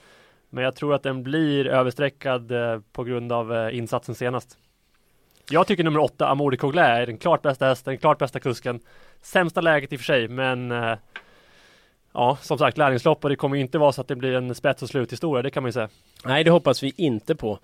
Men 0.55 0.65
jag 0.65 0.77
tror 0.77 0.95
att 0.95 1.03
den 1.03 1.23
blir 1.23 1.67
överstreckad 1.67 2.53
eh, 2.53 2.81
på 2.93 3.05
grund 3.05 3.33
av 3.33 3.55
eh, 3.55 3.77
insatsen 3.77 4.15
senast. 4.15 4.59
Jag 5.51 5.67
tycker 5.67 5.85
nummer 5.85 6.01
åtta, 6.01 6.29
Amori 6.29 6.57
Coglä, 6.57 6.83
är 6.83 7.07
den 7.07 7.19
klart 7.19 7.43
bästa 7.43 7.67
hästen, 7.67 7.99
klart 7.99 8.19
bästa 8.19 8.41
kusken. 8.41 8.81
Sämsta 9.23 9.61
läget 9.61 9.93
i 9.93 9.97
och 9.97 10.01
för 10.01 10.05
sig, 10.05 10.29
men 10.29 10.73
eh, 10.73 10.95
ja, 12.13 12.39
som 12.41 12.59
sagt, 12.59 12.79
lärlingslopp 12.79 13.25
och 13.25 13.31
det 13.31 13.37
kommer 13.37 13.57
inte 13.57 13.79
vara 13.79 13.93
så 13.93 14.01
att 14.01 14.09
det 14.09 14.17
blir 14.17 14.35
en 14.35 14.55
spets 14.55 14.83
och 14.83 14.89
sluthistoria, 14.89 15.43
det 15.43 15.51
kan 15.51 15.63
man 15.63 15.69
ju 15.69 15.73
säga. 15.73 15.89
Nej, 16.25 16.45
det 16.45 16.51
hoppas 16.51 16.83
vi 16.83 16.93
inte 16.97 17.35
på. 17.35 17.59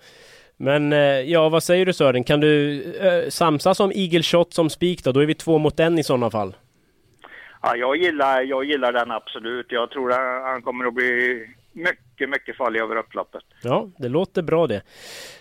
Men 0.57 0.91
ja, 1.29 1.49
vad 1.49 1.63
säger 1.63 1.85
du 1.85 1.93
Sören? 1.93 2.23
Kan 2.23 2.39
du 2.39 2.83
äh, 2.93 3.29
samsas 3.29 3.79
om 3.79 3.91
Eagle 3.95 4.23
Shot 4.23 4.53
som 4.53 4.69
spik 4.69 5.03
då? 5.03 5.11
Då 5.11 5.19
är 5.19 5.25
vi 5.25 5.35
två 5.35 5.57
mot 5.57 5.79
en 5.79 5.99
i 5.99 6.03
sådana 6.03 6.29
fall. 6.29 6.55
Ja, 7.61 7.75
jag 7.75 7.97
gillar, 7.97 8.41
jag 8.41 8.63
gillar 8.63 8.93
den 8.93 9.11
absolut. 9.11 9.65
Jag 9.69 9.89
tror 9.89 10.11
att 10.11 10.43
han 10.43 10.61
kommer 10.61 10.85
att 10.85 10.93
bli 10.93 11.45
mycket, 11.71 12.08
mycket 12.27 12.57
farlig 12.57 12.79
över 12.79 12.95
upploppet. 12.95 13.43
Ja, 13.63 13.89
det 13.97 14.09
låter 14.09 14.41
bra 14.41 14.67
det. 14.67 14.81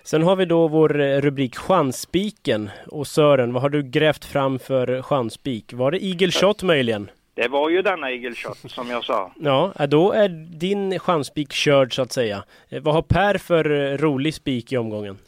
Sen 0.02 0.23
har 0.23 0.37
vi 0.37 0.44
då 0.44 0.68
vår 0.68 1.00
eh, 1.00 1.20
rubrik 1.20 1.56
Chansspiken. 1.56 2.70
Och 2.87 3.06
Sören, 3.06 3.52
vad 3.52 3.62
har 3.62 3.68
du 3.68 3.82
grävt 3.82 4.25
fram 4.25 4.58
för 4.58 5.02
chansspik? 5.02 5.73
Var 5.73 5.90
det 5.90 6.04
Eagle 6.04 6.30
Shot 6.30 6.62
möjligen? 6.62 7.11
Det 7.35 7.49
var 7.49 7.70
ju 7.70 7.82
denna 7.82 8.11
Eagle 8.11 8.35
Shot 8.35 8.70
som 8.70 8.90
jag 8.90 9.04
sa. 9.04 9.32
Ja, 9.40 9.87
då 9.87 10.12
är 10.12 10.28
din 10.58 10.99
chansspik 10.99 11.52
körd 11.52 11.94
så 11.94 12.02
att 12.02 12.12
säga. 12.12 12.44
Eh, 12.68 12.82
vad 12.82 12.94
har 12.94 13.02
Per 13.02 13.38
för 13.38 13.70
eh, 13.70 13.97
rolig 13.99 14.35
spik 14.35 14.73
i 14.73 14.76
omgången? 14.76 15.18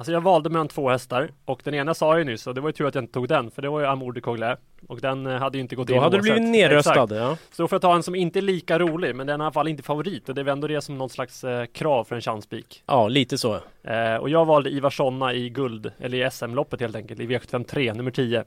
Alltså 0.00 0.12
jag 0.12 0.20
valde 0.20 0.50
mellan 0.50 0.68
två 0.68 0.90
hästar 0.90 1.30
och 1.44 1.60
den 1.64 1.74
ena 1.74 1.94
sa 1.94 2.12
jag 2.12 2.18
ju 2.18 2.24
nyss 2.24 2.46
och 2.46 2.54
det 2.54 2.60
var 2.60 2.68
ju 2.68 2.72
tur 2.72 2.86
att 2.86 2.94
jag 2.94 3.04
inte 3.04 3.12
tog 3.12 3.28
den 3.28 3.50
för 3.50 3.62
det 3.62 3.68
var 3.68 3.80
ju 3.80 3.86
Amour 3.86 4.12
de 4.12 4.20
Coglais 4.20 4.58
och 4.88 5.00
den 5.00 5.26
eh, 5.26 5.38
hade 5.38 5.58
ju 5.58 5.62
inte 5.62 5.76
gått 5.76 5.86
då 5.86 5.92
in 5.92 5.96
Då 5.96 6.02
hade 6.02 6.16
du 6.16 6.22
blivit 6.22 6.42
nerröstad 6.42 7.08
ja. 7.10 7.36
Så 7.50 7.62
då 7.62 7.68
får 7.68 7.76
jag 7.76 7.82
ta 7.82 7.94
en 7.94 8.02
som 8.02 8.14
inte 8.14 8.38
är 8.38 8.42
lika 8.42 8.78
rolig 8.78 9.16
men 9.16 9.26
den 9.26 9.40
är 9.40 9.44
i 9.44 9.46
alla 9.46 9.52
fall 9.52 9.68
inte 9.68 9.82
favorit 9.82 10.28
och 10.28 10.34
det 10.34 10.40
är 10.40 10.42
väl 10.42 10.52
ändå 10.52 10.66
det 10.66 10.80
som 10.80 10.98
något 10.98 11.12
slags 11.12 11.44
eh, 11.44 11.66
krav 11.66 12.04
för 12.04 12.14
en 12.14 12.20
chanspik. 12.20 12.82
Ja, 12.86 13.08
lite 13.08 13.38
så. 13.38 13.54
Eh, 13.82 14.14
och 14.20 14.30
jag 14.30 14.44
valde 14.44 14.70
Ivar 14.70 14.90
Sonna 14.90 15.34
i 15.34 15.50
guld, 15.50 15.92
eller 15.98 16.26
i 16.26 16.30
SM-loppet 16.30 16.80
helt 16.80 16.96
enkelt, 16.96 17.20
i 17.20 17.26
V75 17.26 17.64
3, 17.64 17.94
nummer 17.94 18.10
10. 18.10 18.44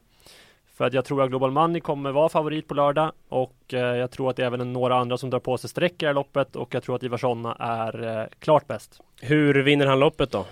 För 0.78 0.86
att 0.86 0.94
jag 0.94 1.06
tror 1.06 1.24
att 1.24 1.30
Global 1.30 1.52
Money 1.52 1.82
kommer 1.82 2.12
vara 2.12 2.30
favorit 2.30 2.68
på 2.68 2.74
lördag 2.74 3.12
och 3.30 3.74
eh, 3.74 3.80
jag 3.80 4.12
tror 4.12 4.30
att 4.30 4.36
det 4.36 4.44
är 4.44 4.48
även 4.48 4.74
några 4.74 4.96
andra 4.96 5.18
som 5.18 5.30
drar 5.30 5.40
på 5.40 5.58
sig 5.58 5.70
streck 5.70 5.94
i 5.94 5.96
det 6.00 6.06
här 6.06 6.14
loppet 6.14 6.56
och 6.56 6.76
jag 6.76 6.84
tror 6.84 6.96
att 6.96 7.04
Ivar 7.04 7.18
Sonna 7.18 7.56
är 7.60 8.20
eh, 8.20 8.26
klart 8.40 8.68
bäst. 8.68 9.02
Hur 9.22 9.64
vinner 9.64 9.86
han 9.86 10.00
loppet 10.00 10.32
då? 10.32 10.46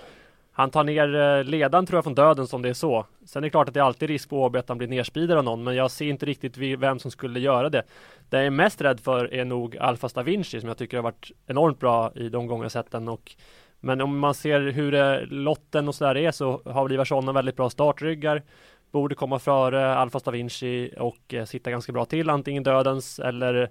Han 0.62 0.72
tar 0.72 0.84
ner 0.84 1.15
eh, 1.15 1.44
ledaren 1.44 1.86
tror 1.86 1.98
jag 1.98 2.03
från 2.03 2.15
döden 2.15 2.48
som 2.48 2.62
det 2.62 2.70
är 2.70 2.74
så. 2.74 3.06
Sen 3.25 3.44
är 3.44 3.48
det 3.48 3.50
klart 3.50 3.68
att 3.68 3.74
det 3.74 3.80
är 3.80 3.84
alltid 3.84 4.10
risk 4.10 4.30
på 4.30 4.44
Åby 4.44 4.60
att 4.60 4.70
han 4.70 4.77
blir 4.77 4.88
nerspeedad 4.88 5.38
av 5.38 5.44
någon, 5.44 5.63
men 5.63 5.75
jag 5.75 5.91
ser 5.91 6.06
inte 6.06 6.25
riktigt 6.25 6.58
vem 6.58 7.00
som 7.00 7.12
skulle 7.12 7.39
göra 7.39 7.70
det. 7.70 7.84
Det 8.30 8.38
jag 8.38 8.46
är 8.46 8.50
mest 8.50 8.82
rädd 8.82 9.00
för 9.00 9.34
är 9.34 9.46
nog 9.46 9.77
Alfa 9.77 10.10
Stavinci 10.10 10.60
som 10.60 10.68
jag 10.68 10.77
tycker 10.77 10.98
har 10.98 11.03
varit 11.03 11.32
enormt 11.48 11.80
bra 11.80 12.12
i 12.15 12.30
de 12.30 12.48
gånger 12.48 12.63
jag 12.63 12.72
sett 12.72 12.91
den. 12.91 13.08
Och, 13.08 13.36
men 13.80 14.01
om 14.01 14.20
man 14.20 14.34
ser 14.34 14.62
hur 14.62 14.91
det, 14.91 15.25
lotten 15.25 15.88
och 15.88 15.96
sådär 15.96 16.18
är 16.18 16.32
så 16.32 16.62
har 16.65 16.84
väl 16.84 16.94
Ivarsson 16.94 17.34
väldigt 17.34 17.56
bra 17.56 17.70
startryggar. 17.70 18.44
borde 18.91 19.15
komma 19.15 19.39
före 19.39 19.96
Alfa 19.96 20.20
Stavinci 20.20 20.94
och 20.98 21.34
eh, 21.34 21.46
sitta 21.46 21.72
ganska 21.72 21.91
bra 21.91 22.06
till, 22.06 22.30
antingen 22.30 22.63
dödens 22.63 23.20
eller 23.20 23.70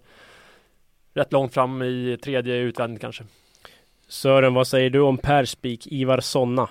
rätt 1.14 1.32
långt 1.32 1.54
fram 1.54 1.82
i 1.82 2.18
tredje 2.22 2.56
utvändigt 2.56 3.00
kanske. 3.00 3.24
Sören, 4.08 4.54
vad 4.54 4.66
säger 4.66 4.90
du 4.90 5.00
om 5.00 5.18
Perspeak, 5.18 5.86
Ivar 5.86 6.20
Sonna? 6.20 6.68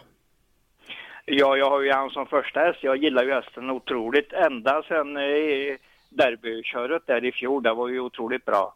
Ja, 1.31 1.57
jag 1.57 1.69
har 1.69 1.81
ju 1.81 1.91
han 1.91 2.09
som 2.09 2.25
första 2.25 2.59
häst. 2.59 2.79
Jag 2.81 2.97
gillar 2.97 3.23
ju 3.23 3.33
hästen 3.33 3.69
otroligt 3.69 4.33
ända 4.33 4.83
sedan 4.87 5.17
eh, 5.17 5.75
derbyköret 6.09 7.03
där 7.05 7.25
i 7.25 7.31
fjol. 7.31 7.63
Det 7.63 7.73
var 7.73 7.87
ju 7.87 7.99
otroligt 7.99 8.45
bra. 8.45 8.75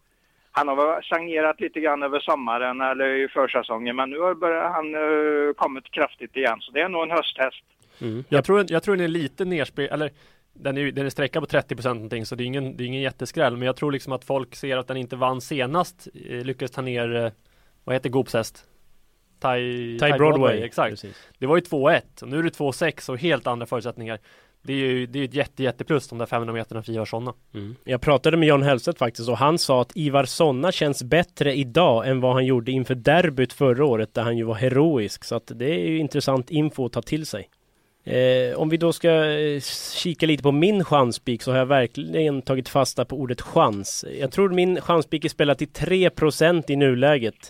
Han 0.51 0.67
har 0.67 0.75
väl 0.75 1.03
stagnerat 1.03 1.61
lite 1.61 1.79
grann 1.79 2.03
över 2.03 2.19
sommaren 2.19 2.81
eller 2.81 3.25
i 3.25 3.27
försäsongen 3.27 3.95
men 3.95 4.09
nu 4.09 4.19
har 4.19 4.69
han 4.73 4.95
eh, 4.95 5.53
kommit 5.53 5.91
kraftigt 5.91 6.37
igen 6.37 6.57
så 6.61 6.71
det 6.71 6.81
är 6.81 6.89
nog 6.89 7.03
en 7.03 7.11
hösthäst. 7.11 7.63
Mm. 8.01 8.23
Jag, 8.29 8.45
tror, 8.45 8.65
jag 8.69 8.83
tror 8.83 8.95
den 8.95 9.03
är 9.03 9.07
lite 9.07 9.45
nerspel, 9.45 9.89
eller 9.91 10.11
den 10.53 10.77
är, 10.77 10.91
den 10.91 11.05
är 11.05 11.09
sträckad 11.09 11.43
på 11.43 11.47
30 11.47 11.75
procent 11.75 11.95
någonting 11.95 12.25
så 12.25 12.35
det 12.35 12.43
är, 12.43 12.45
ingen, 12.45 12.77
det 12.77 12.83
är 12.83 12.85
ingen 12.85 13.01
jätteskräll 13.01 13.57
men 13.57 13.65
jag 13.65 13.75
tror 13.75 13.91
liksom 13.91 14.13
att 14.13 14.25
folk 14.25 14.55
ser 14.55 14.77
att 14.77 14.87
den 14.87 14.97
inte 14.97 15.15
vann 15.15 15.41
senast 15.41 16.07
eh, 16.29 16.45
lyckades 16.45 16.71
ta 16.71 16.81
ner 16.81 17.15
eh, 17.15 17.31
vad 17.83 17.95
heter 17.95 18.09
Goops 18.09 18.33
häst? 18.33 18.65
Thai, 19.43 19.97
Broadway. 19.97 20.17
Broadway. 20.17 20.61
Exakt. 20.61 20.89
Precis. 20.89 21.17
Det 21.37 21.45
var 21.45 21.55
ju 21.55 21.61
2-1 21.61 22.01
och 22.21 22.27
nu 22.27 22.39
är 22.39 22.43
det 22.43 22.57
2-6 22.57 23.09
och 23.09 23.17
helt 23.17 23.47
andra 23.47 23.65
förutsättningar. 23.65 24.19
Det 24.61 24.73
är 24.73 24.77
ju 24.77 25.05
det 25.05 25.19
är 25.19 25.23
ett 25.23 25.33
jätte, 25.33 25.63
jätteplus 25.63 26.07
de 26.07 26.17
där 26.17 26.25
500 26.25 26.53
meterna 26.53 26.83
för 26.83 26.91
Ivar 26.91 27.05
Sonna. 27.05 27.33
Mm. 27.53 27.75
Jag 27.83 28.01
pratade 28.01 28.37
med 28.37 28.49
John 28.49 28.63
Hellstedt 28.63 28.99
faktiskt 28.99 29.29
och 29.29 29.37
han 29.37 29.57
sa 29.57 29.81
att 29.81 29.91
Ivar 29.95 30.25
Sonna 30.25 30.71
känns 30.71 31.03
bättre 31.03 31.55
idag 31.55 32.07
än 32.07 32.21
vad 32.21 32.33
han 32.33 32.45
gjorde 32.45 32.71
inför 32.71 32.95
derbyt 32.95 33.53
förra 33.53 33.85
året 33.85 34.13
där 34.13 34.23
han 34.23 34.37
ju 34.37 34.43
var 34.43 34.55
heroisk. 34.55 35.23
Så 35.23 35.35
att 35.35 35.51
det 35.55 35.65
är 35.65 35.89
ju 35.89 35.97
intressant 35.97 36.49
info 36.49 36.85
att 36.85 36.91
ta 36.91 37.01
till 37.01 37.25
sig. 37.25 37.49
Eh, 38.05 38.55
om 38.55 38.69
vi 38.69 38.77
då 38.77 38.93
ska 38.93 39.11
eh, 39.11 39.61
kika 39.95 40.25
lite 40.25 40.43
på 40.43 40.51
min 40.51 40.83
chanspik 40.83 41.41
så 41.41 41.51
har 41.51 41.57
jag 41.57 41.65
verkligen 41.65 42.41
tagit 42.41 42.69
fasta 42.69 43.05
på 43.05 43.15
ordet 43.15 43.41
chans. 43.41 44.05
Jag 44.19 44.31
tror 44.31 44.49
min 44.49 44.81
chanspik 44.81 45.25
är 45.25 45.29
spelad 45.29 45.57
till 45.57 45.67
3% 45.69 46.71
i 46.71 46.75
nuläget. 46.75 47.49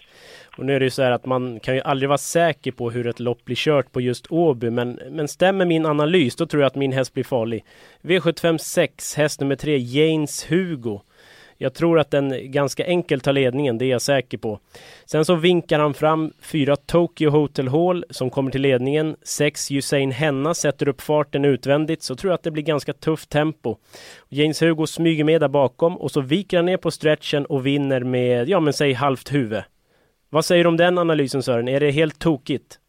Och 0.58 0.66
nu 0.66 0.76
är 0.76 0.80
det 0.80 0.86
ju 0.86 0.90
så 0.90 1.02
här 1.04 1.12
att 1.12 1.26
man 1.26 1.60
kan 1.60 1.76
ju 1.76 1.82
aldrig 1.82 2.10
vara 2.10 2.18
säker 2.18 2.72
på 2.72 2.92
hur 2.92 3.08
ett 3.08 3.20
lopp 3.20 3.46
blir 3.46 3.56
kört 3.56 3.92
på 3.92 4.02
just 4.02 4.32
Åby, 4.32 4.70
men, 4.70 5.00
men 5.12 5.28
stämmer 5.28 5.66
min 5.66 5.86
analys 5.86 6.36
då 6.36 6.46
tror 6.46 6.64
jag 6.64 6.68
att 6.68 6.76
min 6.76 6.92
häst 6.92 7.14
blir 7.14 7.24
farlig. 7.24 7.66
V75 8.02 8.58
6, 8.58 9.16
häst 9.16 9.40
nummer 9.40 9.56
3, 9.56 9.78
Janes 9.78 10.52
Hugo. 10.52 11.00
Jag 11.58 11.74
tror 11.74 12.00
att 12.00 12.12
den 12.12 12.52
ganska 12.52 12.86
enkelt 12.86 13.24
tar 13.24 13.34
ledningen, 13.34 13.78
det 13.78 13.86
är 13.86 13.90
jag 13.90 14.02
säker 14.02 14.38
på. 14.38 14.60
Sen 15.06 15.26
så 15.26 15.36
vinkar 15.36 15.80
han 15.80 15.94
fram 15.94 16.32
fyra 16.42 16.76
Tokyo 16.76 17.30
Hotel 17.30 17.68
Hall 17.68 18.06
som 18.10 18.30
kommer 18.30 18.52
till 18.52 18.62
ledningen. 18.62 19.16
Sex 19.24 19.72
Usain 19.72 20.12
Henna 20.12 20.54
sätter 20.54 20.88
upp 20.88 21.02
farten 21.02 21.46
utvändigt 21.46 22.04
så 22.04 22.16
tror 22.16 22.32
jag 22.32 22.36
att 22.36 22.44
det 22.44 22.52
blir 22.52 22.64
ganska 22.64 22.94
tufft 22.94 23.30
tempo. 23.30 23.76
James 24.30 24.62
Hugo 24.62 24.88
smyger 24.88 25.24
med 25.24 25.42
där 25.42 25.48
bakom 25.48 25.98
och 25.98 26.12
så 26.12 26.22
viker 26.22 26.58
han 26.58 26.66
ner 26.66 26.78
på 26.78 26.92
stretchen 26.92 27.46
och 27.46 27.66
vinner 27.66 28.00
med, 28.00 28.50
ja 28.50 28.60
men 28.60 28.74
säg 28.74 28.94
halvt 28.94 29.34
huvud. 29.34 29.64
Vad 30.34 30.46
säger 30.46 30.64
du 30.64 30.68
om 30.68 30.78
den 30.78 30.98
analysen 30.98 31.44
Sören? 31.44 31.68
Är 31.68 31.80
det 31.80 31.92
helt 31.92 32.20
tokigt? 32.20 32.80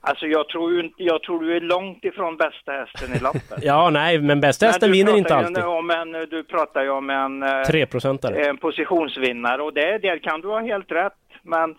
Alltså 0.00 0.26
jag 0.26 0.48
tror, 0.48 0.72
ju, 0.72 0.90
jag 0.96 1.22
tror 1.22 1.40
du 1.40 1.56
är 1.56 1.60
långt 1.60 2.04
ifrån 2.04 2.36
bästa 2.36 2.72
hästen 2.72 3.16
i 3.16 3.18
loppet. 3.18 3.58
ja, 3.62 3.90
nej, 3.90 4.18
men 4.18 4.40
bästa 4.40 4.66
hästen 4.66 4.92
vinner 4.92 5.16
inte 5.16 5.34
alltid. 5.34 5.64
Om 5.64 5.90
en, 5.90 6.12
du 6.12 6.44
pratar 6.44 6.82
ju 6.82 6.90
om 6.90 7.10
en, 7.10 7.42
eh, 7.42 7.62
Treprocentare. 7.62 8.46
en 8.46 8.56
positionsvinnare 8.56 9.62
och 9.62 9.72
det, 9.72 9.98
där 9.98 10.18
kan 10.18 10.40
du 10.40 10.48
ha 10.48 10.60
helt 10.60 10.92
rätt. 10.92 11.12
Men 11.42 11.74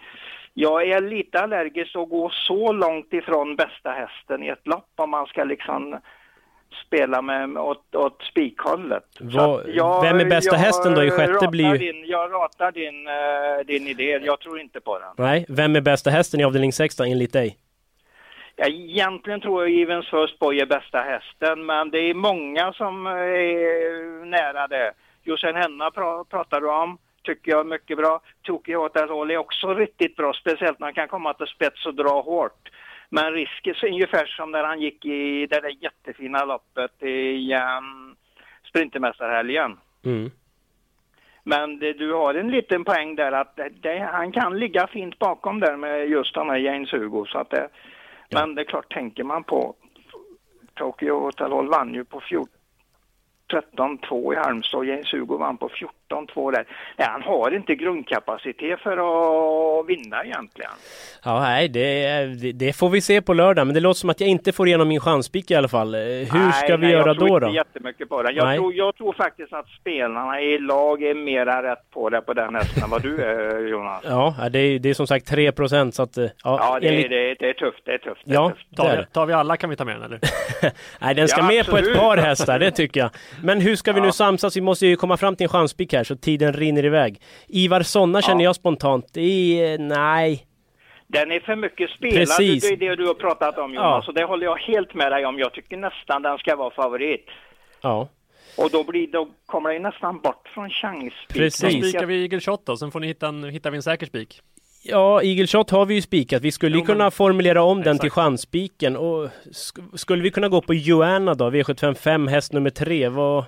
jag 0.54 0.88
är 0.88 1.02
lite 1.02 1.40
allergisk 1.40 1.96
att 1.96 2.10
gå 2.10 2.30
så 2.34 2.72
långt 2.72 3.14
ifrån 3.14 3.56
bästa 3.56 3.92
hästen 3.92 4.44
i 4.44 4.48
ett 4.48 4.68
lopp 4.68 4.92
om 4.96 5.10
man 5.10 5.26
ska 5.26 5.44
liksom 5.44 6.00
spela 6.88 7.22
med 7.22 7.58
åt, 7.58 7.96
åt 7.96 8.24
spikhållet. 8.32 9.04
vem 10.02 10.20
är 10.20 10.30
bästa 10.30 10.56
hästen 10.56 10.94
då 10.94 11.04
i 11.04 11.12
sjätte 11.12 11.48
blir 11.48 11.78
din, 11.78 12.06
Jag 12.06 12.34
ratar 12.34 12.72
din, 12.72 13.08
uh, 13.08 13.66
din 13.66 13.88
idé, 13.88 14.20
jag 14.24 14.40
tror 14.40 14.60
inte 14.60 14.80
på 14.80 15.00
den. 15.00 15.10
Nej, 15.18 15.46
vem 15.50 15.76
är 15.76 15.82
bästa 15.82 16.10
hästen 16.10 16.40
i 16.40 16.44
avdelning 16.44 16.74
6 16.74 16.96
då, 16.96 17.04
enligt 17.04 17.34
dig? 17.34 17.58
Ja, 18.56 18.66
egentligen 18.68 19.42
tror 19.42 19.68
jag 19.68 19.82
Evens 19.82 20.10
First 20.10 20.40
Boy 20.40 20.60
är 20.60 20.66
bästa 20.66 21.00
hästen, 21.00 21.66
men 21.66 21.90
det 21.90 22.00
är 22.00 22.14
många 22.14 22.74
som 22.74 23.06
är 23.06 24.26
nära 24.26 24.68
det. 24.68 24.94
Josef 25.24 25.56
Henna 25.56 25.92
pra, 25.92 26.24
pratar 26.24 26.62
du 26.62 26.70
om, 26.70 26.98
tycker 27.24 27.52
jag 27.52 27.60
är 27.60 27.64
mycket 27.64 27.98
bra. 27.98 28.22
Tokyo 28.42 28.80
Hotel 28.80 29.10
är 29.10 29.38
också 29.38 29.74
riktigt 29.74 30.16
bra, 30.16 30.34
speciellt 30.34 30.80
när 30.80 30.88
han 30.88 30.94
kan 30.94 31.08
komma 31.08 31.34
till 31.34 31.48
spets 31.48 31.86
och 31.86 31.96
dra 31.96 32.22
hårt. 32.22 32.70
Men 33.16 33.34
risken 33.34 33.76
är 33.82 33.88
ungefär 33.88 34.26
som 34.26 34.52
när 34.52 34.64
han 34.64 34.82
gick 34.82 35.06
i 35.06 35.48
det 35.48 35.60
där 35.60 35.84
jättefina 35.84 36.46
loppet 36.46 37.04
i 37.04 37.54
um, 37.54 38.16
Sprintermästarhelgen. 38.70 39.78
Mm. 40.06 40.32
Men 41.44 41.80
det, 41.80 41.94
du 41.94 42.14
har 42.14 42.34
en 42.34 42.52
liten 42.52 42.84
poäng 42.84 43.16
där 43.16 43.32
att 43.32 43.60
det, 43.82 44.00
han 44.00 44.32
kan 44.32 44.60
ligga 44.60 44.88
fint 44.88 45.20
bakom 45.20 45.60
där 45.60 45.78
med 45.78 46.10
just 46.10 46.34
den 46.34 46.50
här 46.50 46.58
James 46.58 46.92
Hugo. 46.94 47.26
Så 47.26 47.38
att 47.38 47.50
det, 47.50 47.70
ja. 48.30 48.40
Men 48.40 48.56
det 48.56 48.62
är 48.62 48.66
klart, 48.66 48.94
tänker 48.94 49.24
man 49.24 49.44
på 49.44 49.76
Tokyo 50.74 51.20
Hotel 51.20 51.68
vann 51.68 51.94
ju 51.94 52.04
på 52.06 52.22
14 52.22 52.50
13-2 53.78 54.34
i 54.34 54.36
Halmstad 54.36 54.80
och 54.80 54.86
Jens 54.86 55.14
Hugo 55.14 55.38
vann 55.38 55.58
på 55.58 55.70
14-2 56.14 56.52
där. 56.52 56.66
Nej, 56.98 57.08
han 57.08 57.22
har 57.22 57.56
inte 57.56 57.76
grundkapacitet 57.76 58.80
för 58.80 58.98
att 58.98 59.90
vinna 59.90 60.24
egentligen. 60.24 60.72
Ja, 61.24 61.40
nej, 61.40 61.70
det, 61.70 62.52
det, 62.54 62.74
får 62.74 62.90
vi 62.90 63.02
se 63.02 63.22
på 63.22 63.34
lördag. 63.34 63.68
Men 63.68 63.74
det 63.74 63.80
låter 63.80 64.00
som 64.00 64.10
att 64.10 64.20
jag 64.20 64.30
inte 64.30 64.52
får 64.52 64.68
igenom 64.68 64.88
min 64.88 65.00
chanspik 65.00 65.52
i 65.52 65.56
alla 65.56 65.68
fall. 65.68 65.96
Hur 65.96 66.40
nej, 66.40 66.54
ska 66.54 66.78
vi 66.78 66.86
nej, 66.86 66.92
göra 66.92 67.14
då? 67.14 67.28
Jag 67.28 67.28
tror 67.28 67.44
inte 67.44 67.56
jättemycket 67.56 68.10
på 68.10 68.24
den. 68.24 68.36
Jag 68.36 68.56
tror, 68.56 68.74
jag 68.74 68.96
tror 68.96 69.14
faktiskt 69.14 69.54
att 69.54 69.68
spelarna 69.68 70.42
i 70.42 70.60
lag 70.60 71.04
är 71.04 71.16
mera 71.16 71.72
rätt 71.72 71.92
på 71.94 72.10
det 72.10 72.22
på 72.22 72.34
den 72.34 72.56
hästen 72.56 72.84
än 72.84 72.90
vad 72.90 73.02
du 73.02 73.24
är 73.24 73.68
Jonas. 73.72 74.04
Ja, 74.04 74.36
det 74.52 74.60
är, 74.60 74.80
det 74.80 74.90
är 74.90 74.94
som 74.94 75.08
sagt 75.08 75.28
3 75.28 75.52
procent 75.52 75.96
så 75.96 76.04
att... 76.04 76.18
Ja, 76.18 76.32
ja 76.44 76.80
det, 76.82 76.88
enligt... 76.88 77.10
det, 77.10 77.36
det, 77.40 77.50
är 77.50 77.54
tufft. 77.54 77.82
Det 77.86 77.94
är 77.94 77.98
tufft. 77.98 78.22
Det 78.26 78.34
ja, 78.34 78.46
är 78.46 78.50
tufft. 78.50 78.76
Tar, 78.76 79.08
tar, 79.12 79.26
vi 79.26 79.34
alla 79.34 79.58
kan 79.58 79.70
vi 79.70 79.76
ta 79.76 79.86
med 79.86 79.96
den 79.96 80.04
eller? 80.04 80.20
nej, 81.02 81.16
den 81.16 81.28
ska 81.28 81.42
ja, 81.42 81.48
med 81.48 81.60
absolut. 81.60 81.86
på 81.86 81.92
ett 81.92 81.98
par 81.98 82.18
hästar, 82.18 82.60
det 82.60 82.72
tycker 82.72 83.00
jag. 83.00 83.10
Men 83.44 83.62
hur 83.62 83.76
ska 83.76 83.94
vi 83.94 84.02
nu 84.02 84.12
samsas? 84.24 84.58
Vi 84.58 84.62
måste 84.62 84.88
ju 84.88 84.96
komma 84.96 85.18
fram 85.18 85.36
till 85.36 85.44
en 85.46 85.50
chanspik 85.50 85.94
här 85.94 86.03
så 86.04 86.16
tiden 86.16 86.54
rinner 86.54 86.86
iväg. 86.86 87.22
Ivar 87.48 87.82
Sonna 87.82 88.22
känner 88.22 88.44
jag 88.44 88.56
spontant. 88.56 89.06
Det 89.14 89.22
är, 89.22 89.78
nej. 89.78 90.46
Den 91.08 91.32
är 91.32 91.40
för 91.40 91.56
mycket 91.56 91.90
spelad, 91.90 92.16
Precis. 92.16 92.64
det 92.64 92.74
är 92.74 92.78
det 92.78 92.96
du 92.96 93.08
har 93.08 93.14
pratat 93.14 93.58
om 93.58 93.74
Jonas. 93.74 93.86
Ja. 93.86 94.02
Så 94.06 94.12
det 94.12 94.24
håller 94.24 94.46
jag 94.46 94.58
helt 94.58 94.94
med 94.94 95.12
dig 95.12 95.26
om. 95.26 95.40
Jag 95.40 95.54
tycker 95.54 95.78
nästan 95.78 96.22
den 96.22 96.38
ska 96.38 96.56
vara 96.56 96.72
favorit. 96.72 97.26
Ja. 97.82 98.10
Och 98.58 98.70
då, 98.72 98.84
blir, 98.84 99.08
då 99.08 99.28
kommer 99.46 99.74
den 99.74 99.82
nästan 99.82 100.20
bort 100.20 100.48
från 100.54 100.70
chanspik. 100.70 101.38
Precis. 101.38 101.62
Då 101.62 101.70
spikar 101.70 102.06
vi 102.06 102.22
Eagle 102.22 102.40
Shot 102.40 102.66
då, 102.66 102.78
sen 102.78 102.92
får 102.92 103.00
ni 103.00 103.08
hitta, 103.08 103.28
en, 103.28 103.44
hittar 103.44 103.72
vi 103.72 103.78
en 103.78 103.84
säker 103.84 104.06
spik. 104.06 104.42
Ja, 104.86 105.22
Eagle 105.24 105.48
Shot 105.48 105.70
har 105.70 105.86
vi 105.86 105.96
ju 105.96 106.02
spikat. 106.02 106.42
Vi 106.42 106.52
skulle 106.52 106.78
ju 106.78 106.84
kunna 106.84 107.12
formulera 107.12 107.64
om 107.64 107.80
Exakt. 107.80 107.86
den 107.86 108.00
till 108.00 108.12
chansspiken. 108.12 108.98
Och 108.98 109.30
sk 109.52 109.78
skulle 109.94 110.24
vi 110.24 110.32
kunna 110.32 110.50
gå 110.50 110.62
på 110.62 110.74
Joanna 110.74 111.34
då, 111.34 111.50
V755 111.50 112.30
häst 112.30 112.54
nummer 112.54 112.70
tre? 112.70 113.10
Vad, 113.10 113.46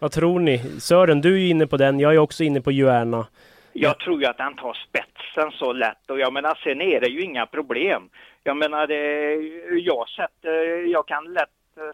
vad 0.00 0.12
tror 0.12 0.40
ni? 0.40 0.58
Sören, 0.80 1.20
du 1.20 1.34
är 1.34 1.38
ju 1.38 1.48
inne 1.48 1.66
på 1.66 1.76
den. 1.76 2.00
Jag 2.00 2.14
är 2.14 2.18
också 2.18 2.44
inne 2.44 2.60
på 2.60 2.72
Joanna. 2.72 3.26
Jag 3.72 3.98
tror 3.98 4.20
ju 4.20 4.26
att 4.26 4.38
han 4.38 4.56
tar 4.56 4.76
spetsen 4.88 5.50
så 5.58 5.72
lätt 5.72 6.10
och 6.10 6.18
jag 6.18 6.32
menar 6.32 6.54
sen 6.64 6.80
är 6.80 7.00
det 7.00 7.08
ju 7.08 7.22
inga 7.22 7.46
problem. 7.46 8.08
Jag 8.42 8.56
menar 8.56 8.86
det, 8.86 9.34
jag, 9.78 10.08
sätter, 10.08 10.86
jag 10.92 11.08
kan 11.08 11.24
lätt 11.32 11.48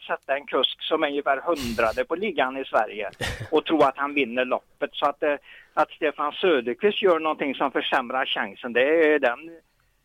sätta 0.07 0.37
en 0.37 0.47
kusk 0.47 0.83
som 0.83 1.03
är 1.03 1.09
ungefär 1.09 1.41
hundrade 1.41 2.05
på 2.05 2.15
ligan 2.15 2.57
i 2.57 2.65
Sverige 2.65 3.11
och 3.51 3.65
tro 3.65 3.83
att 3.83 3.97
han 3.97 4.15
vinner 4.15 4.45
loppet. 4.45 4.91
Så 4.93 5.07
att, 5.07 5.23
eh, 5.23 5.35
att 5.75 5.91
Stefan 5.91 6.33
Söderqvist 6.33 7.03
gör 7.03 7.19
någonting 7.21 7.55
som 7.55 7.73
försämrar 7.73 8.27
chansen, 8.27 8.73
det 8.73 9.15
är 9.15 9.19
den 9.19 9.51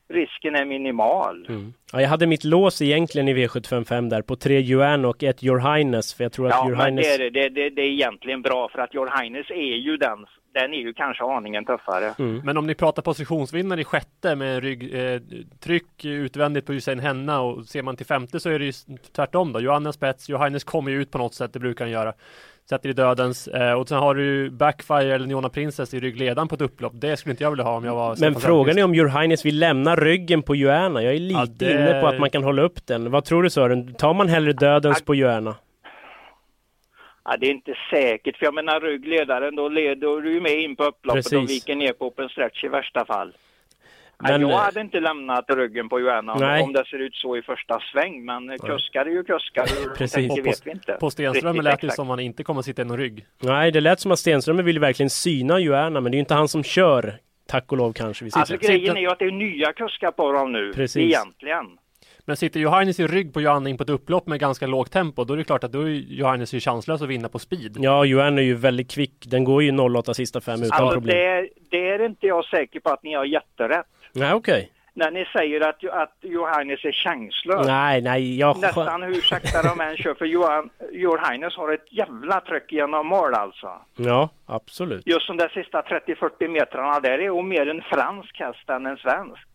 risken 0.10 0.56
är 0.56 0.66
minimal. 0.66 1.46
Mm. 1.50 1.74
Ja, 1.92 2.02
jag 2.02 2.10
hade 2.10 2.28
mitt 2.28 2.44
lås 2.44 2.82
egentligen 2.82 3.28
i 3.28 3.34
V755 3.34 4.10
där 4.10 4.22
på 4.22 4.36
tre 4.36 4.60
Yuan 4.60 5.06
och 5.06 5.24
ett 5.24 5.44
Your 5.44 5.76
Highness. 5.76 6.14
För 6.14 6.24
jag 6.24 6.34
tror 6.34 6.50
ja, 6.50 6.62
att 6.62 6.68
Your 6.68 6.78
men 6.78 6.86
Highness... 6.86 7.18
det, 7.18 7.30
det, 7.30 7.50
det, 7.50 7.70
det, 7.70 7.82
är 7.82 7.90
egentligen 7.90 8.42
bra 8.42 8.70
för 8.70 8.80
att 8.80 8.96
Your 8.96 9.22
Highness 9.22 9.50
är 9.50 9.76
ju 9.76 9.98
den 9.98 10.26
den 10.62 10.74
är 10.74 10.78
ju 10.78 10.94
kanske 10.94 11.24
aningen 11.24 11.66
tuffare. 11.66 12.14
Mm. 12.20 12.42
Men 12.46 12.58
om 12.58 12.68
ni 12.68 12.76
pratar 12.76 13.02
positionsvinnare 13.02 13.82
i 13.82 13.84
sjätte 13.84 14.36
med 14.36 14.64
rygg, 14.64 14.96
eh, 14.96 15.22
tryck 15.60 16.06
utvändigt 16.06 16.66
på 16.66 16.74
Usain 16.74 17.00
Henna 17.00 17.42
och 17.42 17.66
ser 17.66 17.84
man 17.84 17.96
till 17.96 18.06
femte 18.06 18.40
så 18.40 18.50
är 18.50 18.60
det 18.60 18.66
ju 18.66 18.72
tvärtom 19.16 19.54
då. 19.54 19.60
Johannes 19.60 19.96
Spets, 19.96 20.30
Johannes 20.30 20.64
kommer 20.64 20.92
ju 20.92 21.02
ut 21.02 21.12
på 21.12 21.18
något 21.18 21.34
sätt, 21.34 21.54
det 21.54 21.60
brukar 21.60 21.86
han 21.86 21.92
göra. 21.92 22.14
Sätter 22.70 22.90
i 22.90 22.94
dödens 22.94 23.48
eh, 23.48 23.74
och 23.74 23.88
sen 23.88 23.98
har 23.98 24.16
du 24.16 24.50
Backfire 24.50 25.16
eller 25.16 25.26
Niona 25.28 25.50
Princess 25.50 25.94
i 25.94 26.00
ryggledaren 26.00 26.48
på 26.48 26.56
ett 26.56 26.62
upplopp. 26.62 26.94
Det 26.96 27.18
skulle 27.18 27.32
inte 27.32 27.44
jag 27.44 27.52
vilja 27.52 27.66
ha 27.66 27.78
om 27.78 27.86
jag 27.86 27.96
var 27.96 28.16
Men 28.20 28.36
frågan 28.36 28.78
är 28.78 28.84
om 28.84 28.96
Your 28.96 29.20
Highness 29.20 29.46
vill 29.46 29.60
lämna 29.60 29.96
ryggen 29.96 30.42
på 30.42 30.56
Joanna. 30.56 31.04
Jag 31.04 31.14
är 31.14 31.20
lite 31.20 31.40
ja, 31.40 31.46
det... 31.46 31.72
inne 31.72 32.02
på 32.02 32.08
att 32.08 32.20
man 32.20 32.30
kan 32.30 32.44
hålla 32.44 32.62
upp 32.62 32.88
den. 32.88 33.12
Vad 33.12 33.26
tror 33.26 33.44
du 33.44 33.50
Sören? 33.50 33.94
Tar 33.94 34.14
man 34.14 34.30
hellre 34.30 34.54
dödens 34.54 35.02
på 35.02 35.16
Joanna? 35.16 35.56
Ja, 37.26 37.38
det 37.38 37.46
är 37.46 37.52
inte 37.52 37.74
säkert, 37.90 38.38
för 38.38 38.46
jag 38.46 38.54
menar 38.54 38.82
ryggledaren, 38.82 39.56
då 39.56 39.70
leder 39.70 40.22
du 40.22 40.34
ju 40.34 40.42
med 40.42 40.62
in 40.62 40.76
på 40.76 40.84
upploppet 40.84 41.24
Precis. 41.24 41.38
och 41.38 41.50
viker 41.50 41.76
ner 41.76 41.94
på 41.94 42.08
open 42.08 42.30
stretch 42.30 42.64
i 42.64 42.68
värsta 42.68 43.06
fall. 43.06 43.34
Men, 44.24 44.42
jag 44.42 44.58
hade 44.58 44.82
inte 44.82 45.00
lämnat 45.00 45.46
ryggen 45.50 45.90
på 45.90 46.00
Joanna 46.00 46.34
om, 46.34 46.64
om 46.64 46.74
det 46.74 46.86
ser 46.86 47.00
ut 47.00 47.16
så 47.16 47.38
i 47.38 47.42
första 47.42 47.80
sväng, 47.92 48.26
men 48.26 48.58
kuskar 48.60 49.06
är 49.06 49.10
ju 49.10 49.24
kuskar. 49.24 49.96
Precis. 49.98 50.36
Det 50.36 50.42
vet 50.42 50.68
vi 50.68 50.72
inte. 50.72 50.98
På 51.00 51.10
Stenström 51.10 51.56
lät 51.62 51.82
det 51.82 51.92
som 51.92 52.08
man 52.08 52.20
inte 52.20 52.44
kommer 52.44 52.60
att 52.60 52.66
sitta 52.66 52.82
i 52.82 52.86
någon 52.86 52.98
rygg. 52.98 53.26
Nej, 53.40 53.72
det 53.72 53.82
lät 53.82 54.00
som 54.00 54.12
att 54.12 54.20
Stenström 54.20 54.66
vill 54.66 54.80
verkligen 54.80 55.10
syna 55.10 55.60
Joanna, 55.60 56.02
men 56.02 56.12
det 56.12 56.16
är 56.16 56.18
ju 56.18 56.20
inte 56.20 56.34
han 56.34 56.48
som 56.48 56.64
kör. 56.64 57.14
Tack 57.48 57.72
och 57.72 57.78
lov 57.78 57.94
kanske. 57.94 58.26
Vi 58.26 58.32
alltså 58.34 58.58
grejen 58.58 58.98
är 58.98 59.02
ju 59.02 59.08
att 59.08 59.20
det 59.20 59.26
är 59.26 59.32
nya 59.32 59.74
kuskar 59.74 60.12
på 60.12 60.32
dem 60.32 60.52
nu, 60.52 60.74
Precis. 60.74 61.02
egentligen. 61.02 61.66
Men 62.26 62.38
sitter 62.38 62.60
Johannes 62.60 63.00
i 63.00 63.08
rygg 63.08 63.34
på 63.34 63.42
Johanna 63.42 63.70
in 63.70 63.78
på 63.78 63.84
ett 63.84 63.90
upplopp 63.90 64.28
med 64.28 64.40
ganska 64.40 64.68
lågt 64.68 64.92
tempo, 64.92 65.24
då 65.24 65.34
är 65.34 65.38
det 65.38 65.44
klart 65.44 65.64
att 65.64 65.72
då 65.72 65.82
är 65.82 65.90
Johannes 65.90 66.54
ju 66.54 66.60
chanslös 66.60 67.02
att 67.02 67.10
vinna 67.10 67.30
på 67.30 67.40
speed. 67.40 67.78
Ja, 67.80 68.06
Johanna 68.06 68.42
är 68.42 68.46
ju 68.46 68.56
väldigt 68.56 68.92
kvick. 68.92 69.26
Den 69.28 69.44
går 69.44 69.64
ju 69.64 69.80
08 69.80 70.14
sista 70.14 70.42
fem 70.42 70.64
utan 70.64 70.82
alltså, 70.82 70.94
problem. 70.94 71.18
Det, 71.18 71.50
det 71.70 71.90
är 71.90 72.06
inte 72.06 72.28
jag 72.28 72.46
säker 72.46 72.80
på 72.80 72.90
att 72.90 73.04
ni 73.04 73.14
har 73.14 73.26
jätterätt. 73.26 73.86
Nej, 74.18 74.34
okej. 74.34 74.54
Okay. 74.54 74.68
När 74.94 75.12
ni 75.12 75.26
säger 75.26 75.62
att, 75.62 75.86
att 75.86 76.16
Johannes 76.22 76.86
är 76.86 76.92
chanslös. 76.92 77.68
Nej, 77.68 78.02
nej, 78.02 78.40
jag... 78.40 78.62
Nästan 78.62 79.04
hur 79.04 79.22
sakta 79.22 79.62
de 79.62 79.82
än 79.82 79.98
kör. 79.98 80.14
För 80.14 80.26
Johan, 80.26 80.70
Johannes 80.92 81.56
har 81.56 81.74
ett 81.74 81.86
jävla 81.92 82.42
tryck 82.42 82.72
genom 82.72 83.08
mål 83.08 83.34
alltså. 83.34 83.82
Ja, 83.96 84.30
absolut. 84.46 85.08
Just 85.08 85.28
de 85.28 85.38
där 85.38 85.50
sista 85.50 85.82
30-40 85.82 86.48
metrarna 86.48 87.00
där 87.00 87.20
är 87.20 87.30
hon 87.30 87.48
mer 87.48 87.70
en 87.70 87.82
fransk 87.82 88.40
häst 88.40 88.70
än 88.70 88.86
en 88.86 88.98
svensk. 88.98 89.48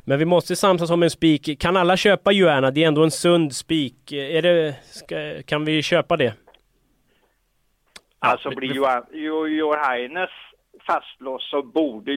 Men 0.00 0.18
vi 0.18 0.24
måste 0.24 0.56
samsas 0.56 0.90
om 0.90 1.02
en 1.02 1.10
spik. 1.10 1.60
Kan 1.60 1.76
alla 1.76 1.96
köpa 1.96 2.32
Joanna? 2.32 2.70
Det 2.70 2.84
är 2.84 2.88
ändå 2.88 3.04
en 3.04 3.10
sund 3.10 3.54
spik. 3.54 4.12
Är 4.12 4.42
det, 4.42 4.74
ska, 4.84 5.42
kan 5.46 5.64
vi 5.64 5.82
köpa 5.82 6.16
det? 6.16 6.34
Alltså 8.18 8.50
blir 8.50 8.74
Johan, 8.74 9.02
Johannes 9.58 10.30
fastlåst 10.86 11.50
så 11.50 11.62
borde... 11.62 12.16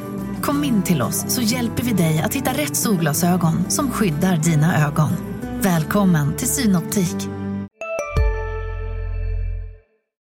Kom 0.41 0.63
in 0.63 0.83
till 0.83 1.01
oss 1.01 1.35
så 1.35 1.41
hjälper 1.41 1.83
vi 1.83 1.91
dig 1.93 2.21
att 2.25 2.35
hitta 2.35 2.51
rätt 2.51 2.75
solglasögon 2.75 3.69
som 3.69 3.91
skyddar 3.91 4.37
dina 4.37 4.87
ögon. 4.87 5.09
Välkommen 5.61 6.37
till 6.37 6.47
Synoptik. 6.47 7.15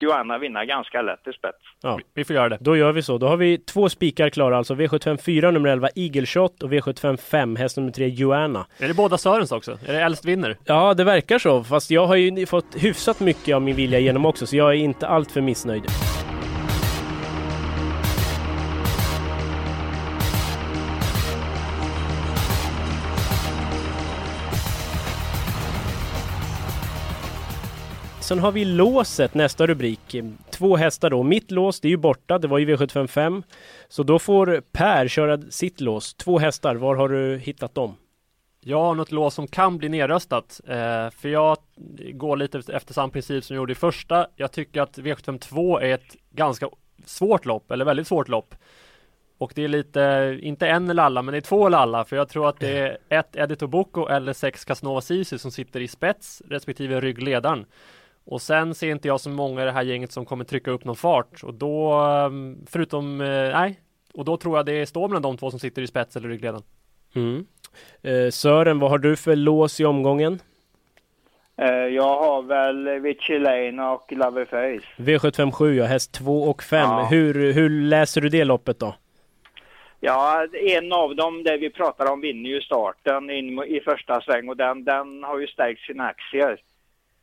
Joanna 0.02 0.38
vinna 0.38 0.64
ganska 0.64 1.02
lätt 1.02 1.26
i 1.26 1.32
spets. 1.32 1.58
Ja, 1.82 2.00
vi 2.14 2.24
får 2.24 2.36
göra 2.36 2.48
det. 2.48 2.58
Då 2.60 2.76
gör 2.76 2.92
vi 2.92 3.02
så. 3.02 3.18
Då 3.18 3.28
har 3.28 3.36
vi 3.36 3.58
två 3.58 3.88
spikar 3.88 4.30
klara, 4.30 4.58
alltså 4.58 4.74
V754 4.74 5.52
nummer 5.52 5.68
11 5.68 5.88
Eagle 5.94 6.26
Shot 6.26 6.62
och 6.62 6.72
V755 6.72 7.58
häst 7.58 7.76
nummer 7.76 7.92
3 7.92 8.08
Joanna. 8.08 8.66
Är 8.78 8.88
det 8.88 8.94
båda 8.94 9.18
Sörens 9.18 9.52
också? 9.52 9.78
Är 9.86 9.92
det 9.92 10.02
äldst 10.02 10.24
vinner? 10.24 10.56
Ja, 10.64 10.94
det 10.94 11.04
verkar 11.04 11.38
så. 11.38 11.64
Fast 11.64 11.90
jag 11.90 12.06
har 12.06 12.16
ju 12.16 12.46
fått 12.46 12.76
hyfsat 12.76 13.20
mycket 13.20 13.56
av 13.56 13.62
min 13.62 13.76
vilja 13.76 13.98
igenom 13.98 14.26
också, 14.26 14.46
så 14.46 14.56
jag 14.56 14.70
är 14.70 14.74
inte 14.74 15.08
alltför 15.08 15.40
missnöjd. 15.40 15.82
Sen 28.30 28.38
har 28.38 28.52
vi 28.52 28.64
låset, 28.64 29.34
nästa 29.34 29.66
rubrik. 29.66 30.16
Två 30.50 30.76
hästar 30.76 31.10
då. 31.10 31.22
Mitt 31.22 31.50
lås, 31.50 31.80
det 31.80 31.88
är 31.88 31.90
ju 31.90 31.96
borta. 31.96 32.38
Det 32.38 32.48
var 32.48 32.58
ju 32.58 32.76
V755. 32.76 33.42
Så 33.88 34.02
då 34.02 34.18
får 34.18 34.62
Per 34.72 35.08
köra 35.08 35.38
sitt 35.38 35.80
lås. 35.80 36.14
Två 36.14 36.38
hästar. 36.38 36.74
Var 36.74 36.96
har 36.96 37.08
du 37.08 37.38
hittat 37.38 37.74
dem? 37.74 37.96
Jag 38.60 38.82
har 38.82 38.94
något 38.94 39.12
lås 39.12 39.34
som 39.34 39.46
kan 39.46 39.78
bli 39.78 39.88
nedröstat. 39.88 40.60
Eh, 40.66 41.10
för 41.10 41.28
jag 41.28 41.56
går 42.12 42.36
lite 42.36 42.62
efter 42.72 42.94
samma 42.94 43.12
princip 43.12 43.44
som 43.44 43.54
jag 43.54 43.60
gjorde 43.60 43.72
i 43.72 43.76
första. 43.76 44.26
Jag 44.36 44.52
tycker 44.52 44.82
att 44.82 44.98
V752 44.98 45.80
är 45.80 45.94
ett 45.94 46.16
ganska 46.30 46.68
svårt 47.04 47.46
lopp, 47.46 47.70
eller 47.70 47.84
väldigt 47.84 48.08
svårt 48.08 48.28
lopp. 48.28 48.54
Och 49.38 49.52
det 49.54 49.64
är 49.64 49.68
lite, 49.68 50.38
inte 50.42 50.68
en 50.68 50.90
eller 50.90 51.02
alla, 51.02 51.22
men 51.22 51.32
det 51.32 51.38
är 51.38 51.40
två 51.40 51.66
eller 51.66 51.78
alla. 51.78 52.04
För 52.04 52.16
jag 52.16 52.28
tror 52.28 52.48
att 52.48 52.60
det 52.60 52.78
är 52.78 52.98
ett 53.08 53.36
Edito 53.36 53.66
Boko 53.66 54.06
eller 54.06 54.32
sex 54.32 54.64
Casanova 54.64 55.00
Sisu 55.00 55.38
som 55.38 55.50
sitter 55.50 55.80
i 55.80 55.88
spets 55.88 56.42
respektive 56.48 57.00
ryggledaren. 57.00 57.66
Och 58.24 58.42
sen 58.42 58.74
ser 58.74 58.90
inte 58.90 59.08
jag 59.08 59.20
så 59.20 59.30
många 59.30 59.62
i 59.62 59.64
det 59.64 59.72
här 59.72 59.82
gänget 59.82 60.12
som 60.12 60.24
kommer 60.24 60.44
trycka 60.44 60.70
upp 60.70 60.84
någon 60.84 60.96
fart 60.96 61.42
och 61.42 61.54
då 61.54 61.92
ehm, 61.92 62.58
förutom, 62.66 63.20
eh, 63.20 63.26
nej, 63.26 63.80
och 64.14 64.24
då 64.24 64.36
tror 64.36 64.56
jag 64.56 64.66
det 64.66 64.86
står 64.86 65.08
mellan 65.08 65.22
de 65.22 65.36
två 65.36 65.50
som 65.50 65.60
sitter 65.60 65.82
i 65.82 65.86
spets 65.86 66.16
eller 66.16 66.28
ryggledaren. 66.28 66.62
Mm. 67.14 67.46
Eh, 68.02 68.30
Sören, 68.30 68.78
vad 68.78 68.90
har 68.90 68.98
du 68.98 69.16
för 69.16 69.36
lås 69.36 69.80
i 69.80 69.84
omgången? 69.84 70.38
Eh, 71.56 71.68
jag 71.68 72.18
har 72.18 72.42
väl 72.42 73.00
Vichy 73.00 73.38
Lane 73.38 73.82
och 73.82 74.12
Loverface. 74.12 74.86
V757 74.96 75.72
ja, 75.72 75.84
häst 75.84 76.12
2 76.12 76.42
och 76.42 76.62
5. 76.62 76.80
Ja. 76.80 77.06
Hur, 77.10 77.52
hur 77.52 77.70
läser 77.70 78.20
du 78.20 78.28
det 78.28 78.44
loppet 78.44 78.78
då? 78.78 78.94
Ja, 80.00 80.46
en 80.52 80.92
av 80.92 81.16
dem, 81.16 81.42
där 81.42 81.58
vi 81.58 81.70
pratar 81.70 82.12
om, 82.12 82.20
vinner 82.20 82.50
ju 82.50 82.60
starten 82.60 83.30
in 83.30 83.62
i 83.62 83.80
första 83.80 84.20
sväng 84.20 84.48
och 84.48 84.56
den, 84.56 84.84
den 84.84 85.24
har 85.24 85.38
ju 85.38 85.46
stärkt 85.46 85.80
sina 85.80 86.04
aktier. 86.06 86.60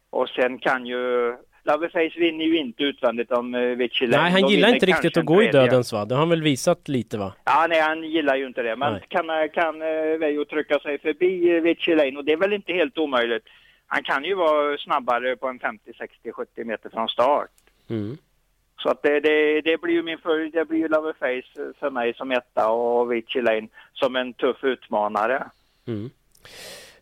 Och 0.09 0.29
sen 0.29 0.59
kan 0.59 0.85
ju 0.85 1.33
Loverface 1.67 2.19
vinner 2.19 2.45
ju 2.45 2.57
inte 2.57 2.83
utvändigt 2.83 3.31
om 3.31 3.55
uh, 3.55 3.77
Nej, 4.01 4.31
han 4.31 4.47
gillar 4.47 4.69
inte 4.73 4.85
riktigt 4.85 5.17
att 5.17 5.25
gå 5.25 5.43
i 5.43 5.51
dödens 5.51 5.93
va? 5.93 6.05
Det 6.05 6.15
har 6.15 6.19
han 6.19 6.29
väl 6.29 6.41
visat 6.41 6.87
lite 6.87 7.17
va? 7.17 7.33
Ja, 7.43 7.65
nej, 7.69 7.81
han 7.81 8.03
gillar 8.03 8.35
ju 8.35 8.47
inte 8.47 8.61
det. 8.61 8.75
Men 8.75 8.93
nej. 8.93 9.01
kan, 9.07 9.29
eh, 9.29 9.47
kan 9.53 9.81
uh, 9.81 10.17
Veijo 10.19 10.45
trycka 10.45 10.79
sig 10.79 10.99
förbi 10.99 11.55
uh, 11.55 11.61
Vichy 11.61 11.95
Lane 11.95 12.17
och 12.17 12.25
det 12.25 12.31
är 12.31 12.37
väl 12.37 12.53
inte 12.53 12.73
helt 12.73 12.97
omöjligt. 12.97 13.43
Han 13.87 14.03
kan 14.03 14.23
ju 14.23 14.35
vara 14.35 14.77
snabbare 14.77 15.35
på 15.35 15.47
en 15.47 15.59
50, 15.59 15.93
60, 15.97 16.31
70 16.31 16.63
meter 16.63 16.89
från 16.89 17.07
start. 17.07 17.49
Mm. 17.89 18.17
Så 18.79 18.89
att 18.89 19.03
det, 19.03 19.19
det, 19.19 19.61
det, 19.61 19.81
blir 19.81 19.93
ju 19.93 20.03
min 20.03 20.17
för, 20.17 20.51
det 20.51 20.65
blir 20.65 20.79
ju 20.79 20.87
Loverface 20.87 21.73
för 21.79 21.89
mig 21.89 22.13
som 22.13 22.31
etta 22.31 22.69
och 22.69 23.11
Vichy 23.11 23.41
Lane 23.41 23.67
som 23.93 24.15
en 24.15 24.33
tuff 24.33 24.63
utmanare. 24.63 25.49
Mm. 25.87 26.09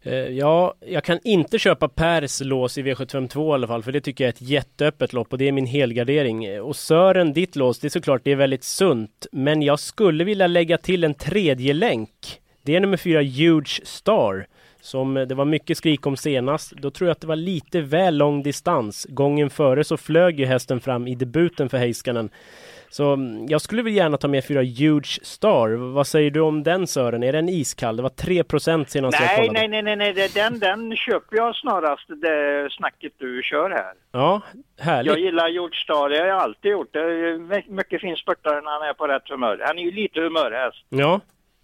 Eh, 0.06 0.14
ja, 0.14 0.74
jag 0.80 1.04
kan 1.04 1.20
inte 1.24 1.60
köpa 1.60 1.88
Pers 1.88 2.42
lås 2.42 2.78
i 2.78 2.84
V752 2.84 3.52
i 3.52 3.54
alla 3.54 3.68
fall, 3.68 3.84
för 3.84 3.92
det 3.92 4.02
tycker 4.02 4.24
jag 4.24 4.28
är 4.28 4.34
ett 4.34 4.42
jätteöppet 4.42 5.14
lopp 5.14 5.32
och 5.32 5.38
det 5.38 5.48
är 5.48 5.52
min 5.52 5.66
helgardering. 5.66 6.46
Eh, 6.46 6.60
och 6.60 6.76
Sören, 6.76 7.34
ditt 7.34 7.56
lås, 7.56 7.80
det 7.80 7.88
är 7.88 7.90
såklart 7.90 8.22
det 8.24 8.32
är 8.32 8.36
väldigt 8.36 8.64
sunt, 8.64 9.28
men 9.32 9.62
jag 9.62 9.80
skulle 9.80 10.24
vilja 10.24 10.48
lägga 10.48 10.78
till 10.78 11.04
en 11.04 11.14
tredje 11.14 11.74
länk. 11.74 12.42
Det 12.64 12.76
är 12.76 12.80
nummer 12.80 12.98
fyra, 12.98 13.22
Huge 13.22 13.82
Star, 13.84 14.48
som 14.82 15.18
eh, 15.18 15.28
det 15.28 15.36
var 15.36 15.46
mycket 15.46 15.78
skrik 15.78 16.08
om 16.08 16.18
senast. 16.18 16.72
Då 16.72 16.92
tror 16.92 17.08
jag 17.08 17.12
att 17.12 17.22
det 17.22 17.28
var 17.28 17.36
lite 17.36 17.82
väl 17.82 18.18
lång 18.18 18.44
distans. 18.44 19.08
Gången 19.10 19.50
före 19.50 19.84
så 19.84 19.98
flög 19.98 20.40
ju 20.40 20.46
hästen 20.46 20.80
fram 20.80 21.08
i 21.08 21.16
debuten 21.16 21.70
för 21.70 21.78
Heiskanen. 21.78 22.30
Så 22.96 23.14
mm, 23.14 23.46
jag 23.48 23.62
skulle 23.62 23.82
väl 23.82 23.94
gärna 23.94 24.18
ta 24.18 24.28
med 24.28 24.46
fyra 24.46 24.62
Huge 24.62 25.20
Star. 25.24 25.70
Vad 25.70 26.08
säger 26.08 26.32
du 26.32 26.40
om 26.40 26.64
den 26.64 26.88
Sören? 26.88 27.24
Är 27.24 27.34
den 27.34 27.50
iskall? 27.50 27.96
Det 27.98 28.04
var 28.04 28.10
3 28.10 28.44
senast 28.88 28.94
nej, 28.94 29.12
jag 29.12 29.36
kollade. 29.36 29.68
Nej, 29.68 29.68
nej, 29.68 29.96
nej, 29.96 30.14
nej, 30.14 30.30
den, 30.36 30.60
den 30.60 30.96
köper 30.96 31.36
jag 31.38 31.56
snarast, 31.56 32.08
det 32.08 32.70
snacket 32.72 33.14
du 33.18 33.42
kör 33.44 33.70
här. 33.70 33.94
Ja, 34.12 34.42
härligt. 34.80 35.12
Jag 35.12 35.20
gillar 35.20 35.50
Huge 35.50 35.84
Star, 35.84 36.10
det 36.10 36.20
har 36.20 36.28
jag 36.28 36.38
alltid 36.38 36.72
gjort. 36.72 36.94
Det 36.94 37.00
är 37.00 37.72
mycket 37.72 38.02
fin 38.02 38.16
spurtare 38.16 38.62
när 38.62 38.72
han 38.72 38.90
är 38.90 38.94
på 38.94 39.08
rätt 39.08 39.30
humör. 39.30 39.62
Han 39.66 39.80
är 39.80 39.84
ju 39.84 39.92
lite 39.92 40.22
humörhäst. 40.22 40.86
Ja, 40.90 41.20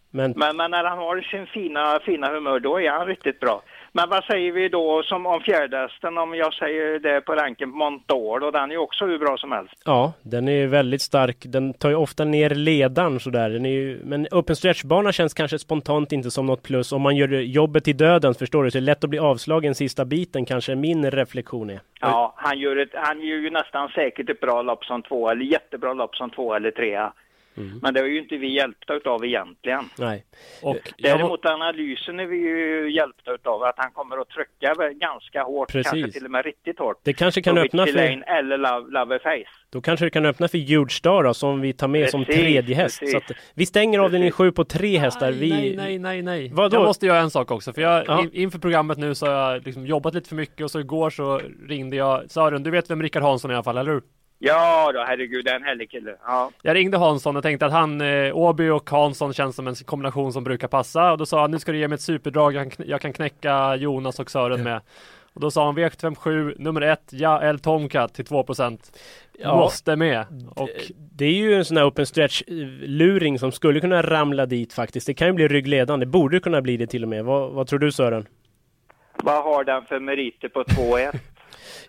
men... 0.09 0.33
men... 0.37 0.57
Men, 0.57 0.71
när 0.71 0.83
han 0.83 0.97
har 0.97 1.21
sin 1.21 1.45
fina, 1.45 1.99
fina 2.05 2.27
humör, 2.29 2.59
då 2.59 2.81
är 2.81 2.91
han 2.91 3.07
riktigt 3.07 3.39
bra. 3.39 3.61
Men 3.93 4.09
vad 4.09 4.23
säger 4.23 4.51
vi 4.51 4.69
då 4.69 5.03
som 5.03 5.25
om 5.25 5.41
fjärdehästen, 5.41 6.17
om 6.17 6.35
jag 6.35 6.53
säger 6.53 6.99
det 6.99 7.21
på 7.21 7.35
ranken 7.35 7.69
Montår, 7.69 8.43
och 8.43 8.51
den 8.51 8.69
är 8.69 8.75
ju 8.75 8.77
också 8.77 9.05
hur 9.05 9.19
bra 9.19 9.37
som 9.37 9.51
helst. 9.51 9.73
Ja, 9.85 10.13
den 10.21 10.47
är 10.47 10.67
väldigt 10.67 11.01
stark. 11.01 11.37
Den 11.39 11.73
tar 11.73 11.89
ju 11.89 11.95
ofta 11.95 12.25
ner 12.25 12.49
ledaren 12.49 13.19
sådär. 13.19 13.49
Den 13.49 13.65
är 13.65 13.69
ju, 13.69 14.01
men 14.03 14.27
open 14.31 14.55
stretch-bana 14.55 15.11
känns 15.11 15.33
kanske 15.33 15.59
spontant 15.59 16.11
inte 16.11 16.31
som 16.31 16.45
något 16.45 16.63
plus. 16.63 16.91
Om 16.91 17.01
man 17.01 17.15
gör 17.15 17.27
jobbet 17.27 17.87
i 17.87 17.93
döden, 17.93 18.33
förstår 18.33 18.63
du, 18.63 18.71
så 18.71 18.77
är 18.77 18.81
det 18.81 18.85
lätt 18.85 19.03
att 19.03 19.09
bli 19.09 19.19
avslagen 19.19 19.75
sista 19.75 20.05
biten, 20.05 20.45
kanske 20.45 20.75
min 20.75 21.11
reflektion 21.11 21.69
är. 21.69 21.79
Ja, 22.01 22.33
han 22.37 22.59
gör, 22.59 22.77
ett, 22.77 22.89
han 22.93 23.21
gör 23.21 23.37
ju 23.37 23.49
nästan 23.49 23.89
säkert 23.89 24.29
ett 24.29 24.39
bra 24.39 24.61
lopp 24.61 24.85
som 24.85 25.01
två, 25.01 25.29
eller 25.29 25.45
jättebra 25.45 25.93
lopp 25.93 26.15
som 26.15 26.29
två 26.29 26.53
eller 26.53 26.71
trea. 26.71 27.13
Mm. 27.57 27.79
Men 27.81 27.93
det 27.93 27.99
är 27.99 28.05
ju 28.05 28.19
inte 28.19 28.37
vi 28.37 28.55
hjälpta 28.55 28.93
utav 28.93 29.25
egentligen. 29.25 29.89
Nej. 29.97 30.25
Och 30.61 30.93
Däremot 30.97 31.43
var... 31.43 31.51
analysen 31.51 32.19
är 32.19 32.25
vi 32.25 32.37
ju 32.37 32.91
hjälpta 32.91 33.31
utav 33.33 33.63
att 33.63 33.75
han 33.77 33.91
kommer 33.91 34.17
att 34.17 34.29
trycka 34.29 34.75
ganska 34.93 35.43
hårt, 35.43 35.71
Precis. 35.71 35.91
kanske 35.91 36.11
till 36.11 36.25
och 36.25 36.31
med 36.31 36.45
riktigt 36.45 36.79
hårt. 36.79 36.99
Det 37.03 37.13
kanske 37.13 37.41
kan 37.41 37.57
öppna 37.57 37.85
för... 37.85 38.23
eller 38.37 38.57
Love, 38.91 39.19
Face. 39.19 39.61
Då 39.69 39.81
kanske 39.81 40.05
det 40.05 40.09
kan 40.09 40.25
öppna 40.25 40.47
för 40.47 40.57
Huge 40.57 40.91
Star 40.91 41.23
då, 41.23 41.33
som 41.33 41.61
vi 41.61 41.73
tar 41.73 41.87
med 41.87 42.01
precis, 42.01 42.11
som 42.11 42.25
tredje 42.25 42.75
häst. 42.75 42.99
Precis. 42.99 43.11
Så 43.11 43.17
att 43.17 43.37
vi 43.53 43.65
stänger 43.65 43.99
avdelning 43.99 44.31
sju 44.31 44.51
på 44.51 44.63
tre 44.63 44.97
hästar. 44.97 45.31
Vi... 45.31 45.49
Nej, 45.49 45.75
nej, 45.75 45.99
nej, 45.99 46.21
nej. 46.21 46.51
Vadå? 46.53 46.75
Jag 46.75 46.83
måste 46.83 47.05
göra 47.05 47.19
en 47.19 47.29
sak 47.29 47.51
också, 47.51 47.73
för 47.73 47.81
jag, 47.81 48.03
ja. 48.07 48.25
inför 48.33 48.59
programmet 48.59 48.97
nu 48.97 49.15
så 49.15 49.25
har 49.25 49.33
jag 49.33 49.65
liksom 49.65 49.85
jobbat 49.85 50.13
lite 50.13 50.29
för 50.29 50.35
mycket 50.35 50.63
och 50.63 50.71
så 50.71 50.79
igår 50.79 51.09
så 51.09 51.41
ringde 51.67 51.95
jag 51.95 52.31
Sören, 52.31 52.63
du 52.63 52.71
vet 52.71 52.89
vem 52.89 53.01
Rickard 53.03 53.23
Hansson 53.23 53.51
är 53.51 53.53
i 53.53 53.57
alla 53.57 53.63
fall, 53.63 53.77
eller 53.77 53.91
hur? 53.91 54.01
Ja 54.43 54.91
då, 54.93 55.03
herregud, 55.07 55.45
det 55.45 55.51
är 55.51 55.55
en 55.55 55.63
härlig 55.63 55.91
kille. 55.91 56.15
Ja. 56.25 56.51
Jag 56.61 56.75
ringde 56.75 56.97
Hansson 56.97 57.37
och 57.37 57.43
tänkte 57.43 57.65
att 57.65 57.71
han, 57.71 58.01
eh, 58.01 58.37
Åby 58.37 58.69
och 58.69 58.89
Hansson 58.89 59.33
känns 59.33 59.55
som 59.55 59.67
en 59.67 59.75
kombination 59.75 60.33
som 60.33 60.43
brukar 60.43 60.67
passa. 60.67 61.11
Och 61.11 61.17
då 61.17 61.25
sa 61.25 61.41
han, 61.41 61.51
nu 61.51 61.59
ska 61.59 61.71
du 61.71 61.77
ge 61.77 61.87
mig 61.87 61.95
ett 61.95 62.01
superdrag 62.01 62.53
jag 62.53 62.71
kan, 62.71 62.85
jag 62.87 63.01
kan 63.01 63.13
knäcka 63.13 63.75
Jonas 63.75 64.19
och 64.19 64.31
Sören 64.31 64.63
med. 64.63 64.81
Och 65.33 65.41
då 65.41 65.51
sa 65.51 65.65
han 65.65 65.77
V757 65.77 66.55
nummer 66.57 66.81
ett, 66.81 67.03
Ja 67.09 67.43
El 67.43 67.59
Tomcat 67.59 68.13
till 68.13 68.25
2%. 68.25 68.79
Ja, 69.39 69.55
Måste 69.55 69.95
med. 69.95 70.25
Och 70.55 70.69
det 71.15 71.25
är 71.25 71.33
ju 71.33 71.53
en 71.53 71.65
sån 71.65 71.77
här 71.77 71.87
open 71.87 72.05
stretch 72.05 72.41
luring 72.81 73.39
som 73.39 73.51
skulle 73.51 73.79
kunna 73.79 74.01
ramla 74.01 74.45
dit 74.45 74.73
faktiskt. 74.73 75.07
Det 75.07 75.13
kan 75.13 75.27
ju 75.27 75.33
bli 75.33 75.47
ryggledande, 75.47 76.05
borde 76.05 76.39
kunna 76.39 76.61
bli 76.61 76.77
det 76.77 76.87
till 76.87 77.03
och 77.03 77.09
med. 77.09 77.25
Vad, 77.25 77.51
vad 77.51 77.67
tror 77.67 77.79
du 77.79 77.91
Sören? 77.91 78.27
Vad 79.15 79.43
har 79.43 79.63
den 79.63 79.85
för 79.85 79.99
meriter 79.99 80.49
på 80.49 80.63
2-1? 80.63 81.19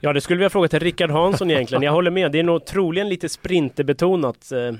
Ja, 0.01 0.13
det 0.13 0.21
skulle 0.21 0.39
vi 0.39 0.45
ha 0.45 0.51
frågat 0.51 0.71
till 0.71 0.81
Rickard 0.81 1.11
Hansson 1.11 1.51
egentligen. 1.51 1.83
Jag 1.83 1.93
håller 1.93 2.11
med. 2.11 2.33
Det 2.33 2.39
är 2.39 2.43
nog 2.43 2.67
troligen 2.67 3.09
lite 3.09 3.29
sprinterbetonat. 3.29 4.53
Eh. 4.53 4.75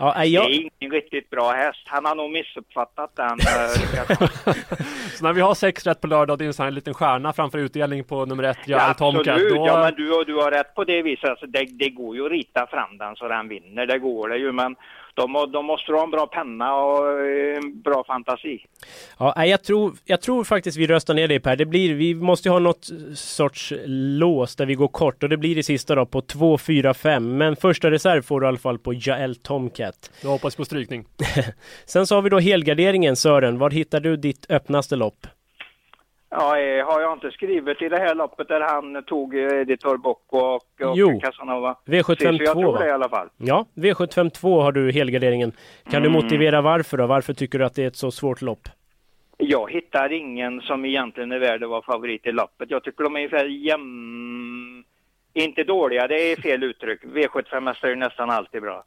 Ja, 0.00 0.24
jag... 0.24 0.44
Det 0.44 0.56
är 0.56 0.70
ingen 0.78 0.92
riktigt 0.92 1.30
bra 1.30 1.50
häst. 1.50 1.82
Han 1.84 2.04
har 2.04 2.14
nog 2.14 2.30
missuppfattat 2.30 3.16
den. 3.16 3.40
Eh, 3.40 4.54
så 5.14 5.24
när 5.24 5.32
vi 5.32 5.40
har 5.40 5.54
sex 5.54 5.86
rätt 5.86 6.00
på 6.00 6.06
lördag 6.06 6.34
och 6.34 6.38
det 6.38 6.44
är 6.44 6.46
en 6.46 6.54
sån 6.54 6.64
här 6.64 6.70
liten 6.70 6.94
stjärna 6.94 7.32
framför 7.32 7.58
utdelning 7.58 8.04
på 8.04 8.26
nummer 8.26 8.42
ett, 8.42 8.58
ja, 8.66 8.76
ja 8.88 8.94
Tomka, 8.94 9.32
absolut. 9.32 9.54
Då... 9.54 9.66
Ja, 9.66 9.80
men 9.80 9.94
du, 9.94 10.24
du 10.24 10.34
har 10.34 10.50
rätt 10.50 10.74
på 10.74 10.84
det 10.84 11.02
viset. 11.02 11.30
Alltså, 11.30 11.46
det, 11.46 11.64
det 11.64 11.90
går 11.90 12.16
ju 12.16 12.24
att 12.26 12.32
rita 12.32 12.66
fram 12.66 12.98
den 12.98 13.16
så 13.16 13.28
den 13.28 13.48
vinner. 13.48 13.86
Det 13.86 13.98
går 13.98 14.28
det 14.28 14.36
ju, 14.36 14.52
men 14.52 14.76
de, 15.14 15.52
de 15.52 15.66
måste 15.66 15.92
ha 15.92 16.04
en 16.04 16.10
bra 16.10 16.26
penna 16.26 16.74
och 16.74 17.20
en 17.56 17.82
bra 17.82 18.04
fantasi. 18.06 18.66
Ja, 19.18 19.46
jag 19.46 19.64
tror, 19.64 19.92
jag 20.04 20.20
tror 20.20 20.44
faktiskt 20.44 20.76
vi 20.76 20.86
röstar 20.86 21.14
ner 21.14 21.28
dig 21.28 21.40
Per. 21.40 21.56
Det 21.56 21.66
blir, 21.66 21.94
vi 21.94 22.14
måste 22.14 22.50
ha 22.50 22.58
något 22.58 22.88
sorts 23.14 23.72
lås 23.86 24.56
där 24.56 24.66
vi 24.66 24.74
går 24.74 24.88
kort 24.88 25.22
och 25.22 25.28
det 25.28 25.36
blir 25.36 25.54
det 25.54 25.62
sista 25.62 25.94
då 25.94 26.06
på 26.06 26.20
2, 26.20 26.58
4, 26.58 26.94
5. 26.94 27.36
Men 27.36 27.56
första 27.56 27.90
reserv 27.90 28.22
får 28.22 28.40
du 28.40 28.46
i 28.46 28.48
alla 28.48 28.58
fall 28.58 28.78
på 28.78 28.94
Jael 28.94 29.36
Tomcat. 29.36 30.10
Jag 30.22 30.30
hoppas 30.30 30.56
på 30.56 30.64
strykning. 30.64 31.04
Sen 31.84 32.06
så 32.06 32.14
har 32.14 32.22
vi 32.22 32.30
då 32.30 32.38
helgarderingen 32.38 33.16
Sören. 33.16 33.58
Var 33.58 33.70
hittar 33.70 34.00
du 34.00 34.16
ditt 34.16 34.46
öppnaste 34.48 34.96
lopp? 34.96 35.26
Ja, 36.30 36.58
eh, 36.58 36.86
har 36.86 37.00
jag 37.00 37.12
inte 37.12 37.30
skrivit 37.30 37.82
i 37.82 37.88
det 37.88 37.98
här 37.98 38.14
loppet 38.14 38.48
där 38.48 38.60
han 38.60 39.04
tog 39.04 39.34
eh, 39.34 39.60
Editor 39.60 39.96
Bocco 39.96 40.38
och, 40.38 40.54
och 40.54 40.96
jo. 40.96 41.20
Casanova? 41.20 41.76
V752 41.86 42.42
jag 42.42 42.58
tror 42.58 42.78
det 42.78 42.86
i 42.86 42.90
alla 42.90 43.08
fall. 43.08 43.28
Ja, 43.36 43.66
V752 43.74 44.62
har 44.62 44.72
du 44.72 44.92
helgarderingen. 44.92 45.52
Kan 45.84 46.02
mm. 46.02 46.12
du 46.12 46.22
motivera 46.22 46.60
varför 46.60 46.96
då? 46.96 47.06
Varför 47.06 47.34
tycker 47.34 47.58
du 47.58 47.64
att 47.64 47.74
det 47.74 47.82
är 47.82 47.86
ett 47.86 47.96
så 47.96 48.10
svårt 48.10 48.42
lopp? 48.42 48.68
Jag 49.36 49.70
hittar 49.70 50.12
ingen 50.12 50.60
som 50.60 50.84
egentligen 50.84 51.32
är 51.32 51.38
värd 51.38 51.62
att 51.62 51.70
vara 51.70 51.82
favorit 51.82 52.26
i 52.26 52.32
loppet. 52.32 52.70
Jag 52.70 52.84
tycker 52.84 53.04
de 53.04 53.16
är 53.16 53.18
ungefär 53.18 53.44
jämn... 53.44 54.84
Inte 55.32 55.64
dåliga, 55.64 56.06
det 56.06 56.32
är 56.32 56.36
fel 56.36 56.62
uttryck. 56.62 57.04
V75 57.04 57.86
är 57.86 57.96
nästan 57.96 58.30
alltid 58.30 58.62
bra. 58.62 58.84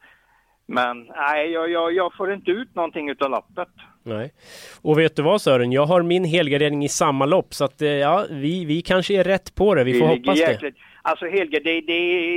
Men 0.65 1.03
nej, 1.15 1.51
jag, 1.51 1.69
jag, 1.69 1.93
jag, 1.93 2.13
får 2.13 2.33
inte 2.33 2.51
ut 2.51 2.75
någonting 2.75 3.09
utav 3.09 3.29
loppet. 3.29 3.69
Nej. 4.03 4.33
Och 4.81 4.99
vet 4.99 5.15
du 5.15 5.21
vad 5.21 5.41
Sören, 5.41 5.71
jag 5.71 5.85
har 5.85 6.01
min 6.01 6.25
helgardering 6.25 6.85
i 6.85 6.89
samma 6.89 7.25
lopp 7.25 7.53
så 7.53 7.65
att 7.65 7.81
eh, 7.81 7.89
ja, 7.89 8.25
vi, 8.29 8.65
vi 8.65 8.81
kanske 8.81 9.13
är 9.13 9.23
rätt 9.23 9.55
på 9.55 9.75
det. 9.75 9.83
Vi, 9.83 9.99
får 9.99 10.07
hoppas 10.07 10.37
jäkligt. 10.37 10.75
det. 10.75 10.81
Alltså 11.01 11.25
Helge, 11.25 11.59
det, 11.59 11.81
det, 11.81 11.91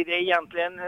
det 0.04 0.14
är 0.14 0.22
egentligen 0.22 0.80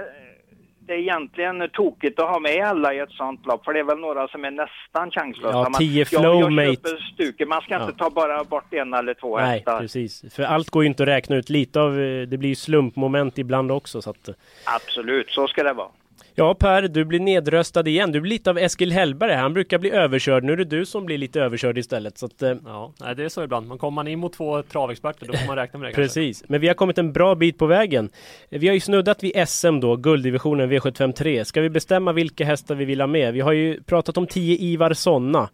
det 0.88 0.95
är 0.95 0.99
egentligen 0.99 1.71
tokigt 1.73 2.21
att 2.21 2.29
ha 2.29 2.41
med 2.41 2.67
alla 2.67 2.95
i 2.95 2.99
ett 2.99 3.11
sånt 3.11 3.47
lopp, 3.47 3.64
för 3.64 3.73
det 3.73 3.81
är 3.81 3.85
väl 3.85 3.99
några 3.99 4.29
som 4.29 4.45
är 4.45 4.51
nästan 4.51 5.11
chanslösa. 5.11 5.71
Ja, 5.73 5.79
10 5.79 6.05
flowmate. 6.05 6.67
Jag, 6.67 6.93
jag 6.93 7.01
stuket. 7.14 7.49
Man 7.49 7.61
ska 7.62 7.75
ja. 7.75 7.83
inte 7.83 7.99
ta 7.99 8.11
bara 8.11 8.45
bort 8.45 8.75
en 8.75 8.95
eller 8.95 9.14
två 9.14 9.38
Nej, 9.38 9.51
hästar. 9.51 9.81
precis. 9.81 10.35
För 10.35 10.43
allt 10.43 10.71
går 10.71 10.83
ju 10.83 10.87
inte 10.87 11.03
att 11.03 11.09
räkna 11.09 11.37
ut. 11.37 11.51
Lite 11.51 11.81
av, 11.81 12.01
eh, 12.01 12.23
det 12.23 12.38
blir 12.38 12.55
slumpmoment 12.55 13.38
ibland 13.38 13.73
också. 13.73 14.03
Så 14.03 14.11
att... 14.11 14.29
Absolut, 14.64 15.31
så 15.31 15.47
ska 15.47 15.62
det 15.62 15.73
vara. 15.73 15.88
Ja 16.35 16.54
Per, 16.54 16.83
du 16.83 17.04
blir 17.04 17.20
nedröstad 17.20 17.88
igen. 17.88 18.12
Du 18.12 18.20
blir 18.20 18.31
lite 18.31 18.50
av 18.50 18.59
Eskil 18.59 18.92
Hellberg. 18.92 19.35
Han 19.35 19.54
brukar 19.54 19.78
bli 19.78 19.90
överkörd. 19.90 20.44
Nu 20.44 20.52
är 20.52 20.57
det 20.57 20.64
du 20.64 20.87
som 20.87 21.07
blir 21.07 21.18
lite 21.18 21.40
överkörd 21.40 21.78
istället. 21.78 22.18
Så 22.18 22.26
att, 22.26 22.42
eh... 22.42 22.54
Ja, 22.64 22.92
det 23.16 23.24
är 23.24 23.28
så 23.28 23.44
ibland. 23.44 23.68
Man 23.68 23.78
kommer 23.78 23.94
man 23.94 24.09
in 24.09 24.18
mot 24.18 24.33
två 24.33 24.62
travexperter 24.62 25.26
då 25.26 25.33
får 25.33 25.46
man 25.46 25.57
räkna 25.57 25.78
med 25.78 25.88
det. 25.88 25.94
Precis, 25.94 26.38
kanske. 26.40 26.52
men 26.52 26.61
vi 26.61 26.66
har 26.66 26.74
kommit 26.74 26.98
en 26.98 27.12
bra 27.12 27.35
bit 27.35 27.59
på 27.59 27.66
vägen. 27.66 28.11
Vi 28.48 28.66
har 28.66 28.74
ju 28.74 28.81
snuddat 28.81 29.22
vid 29.22 29.48
SM 29.48 29.81
då, 29.81 29.96
gulddivisionen 29.96 30.72
V753. 30.72 31.44
Ska 31.44 31.61
vi 31.61 31.70
bestämma 31.70 32.12
vilka 32.12 32.44
hästar 32.44 32.74
vi 32.74 32.85
vill 32.85 33.00
ha 33.00 33.07
med? 33.07 33.35
Vi 33.35 33.40
har 33.40 33.52
ju 33.52 33.83
pratat 33.83 34.16
om 34.16 34.26
10 34.26 34.57
Ivar 34.57 34.92
Sonna. 34.92 35.48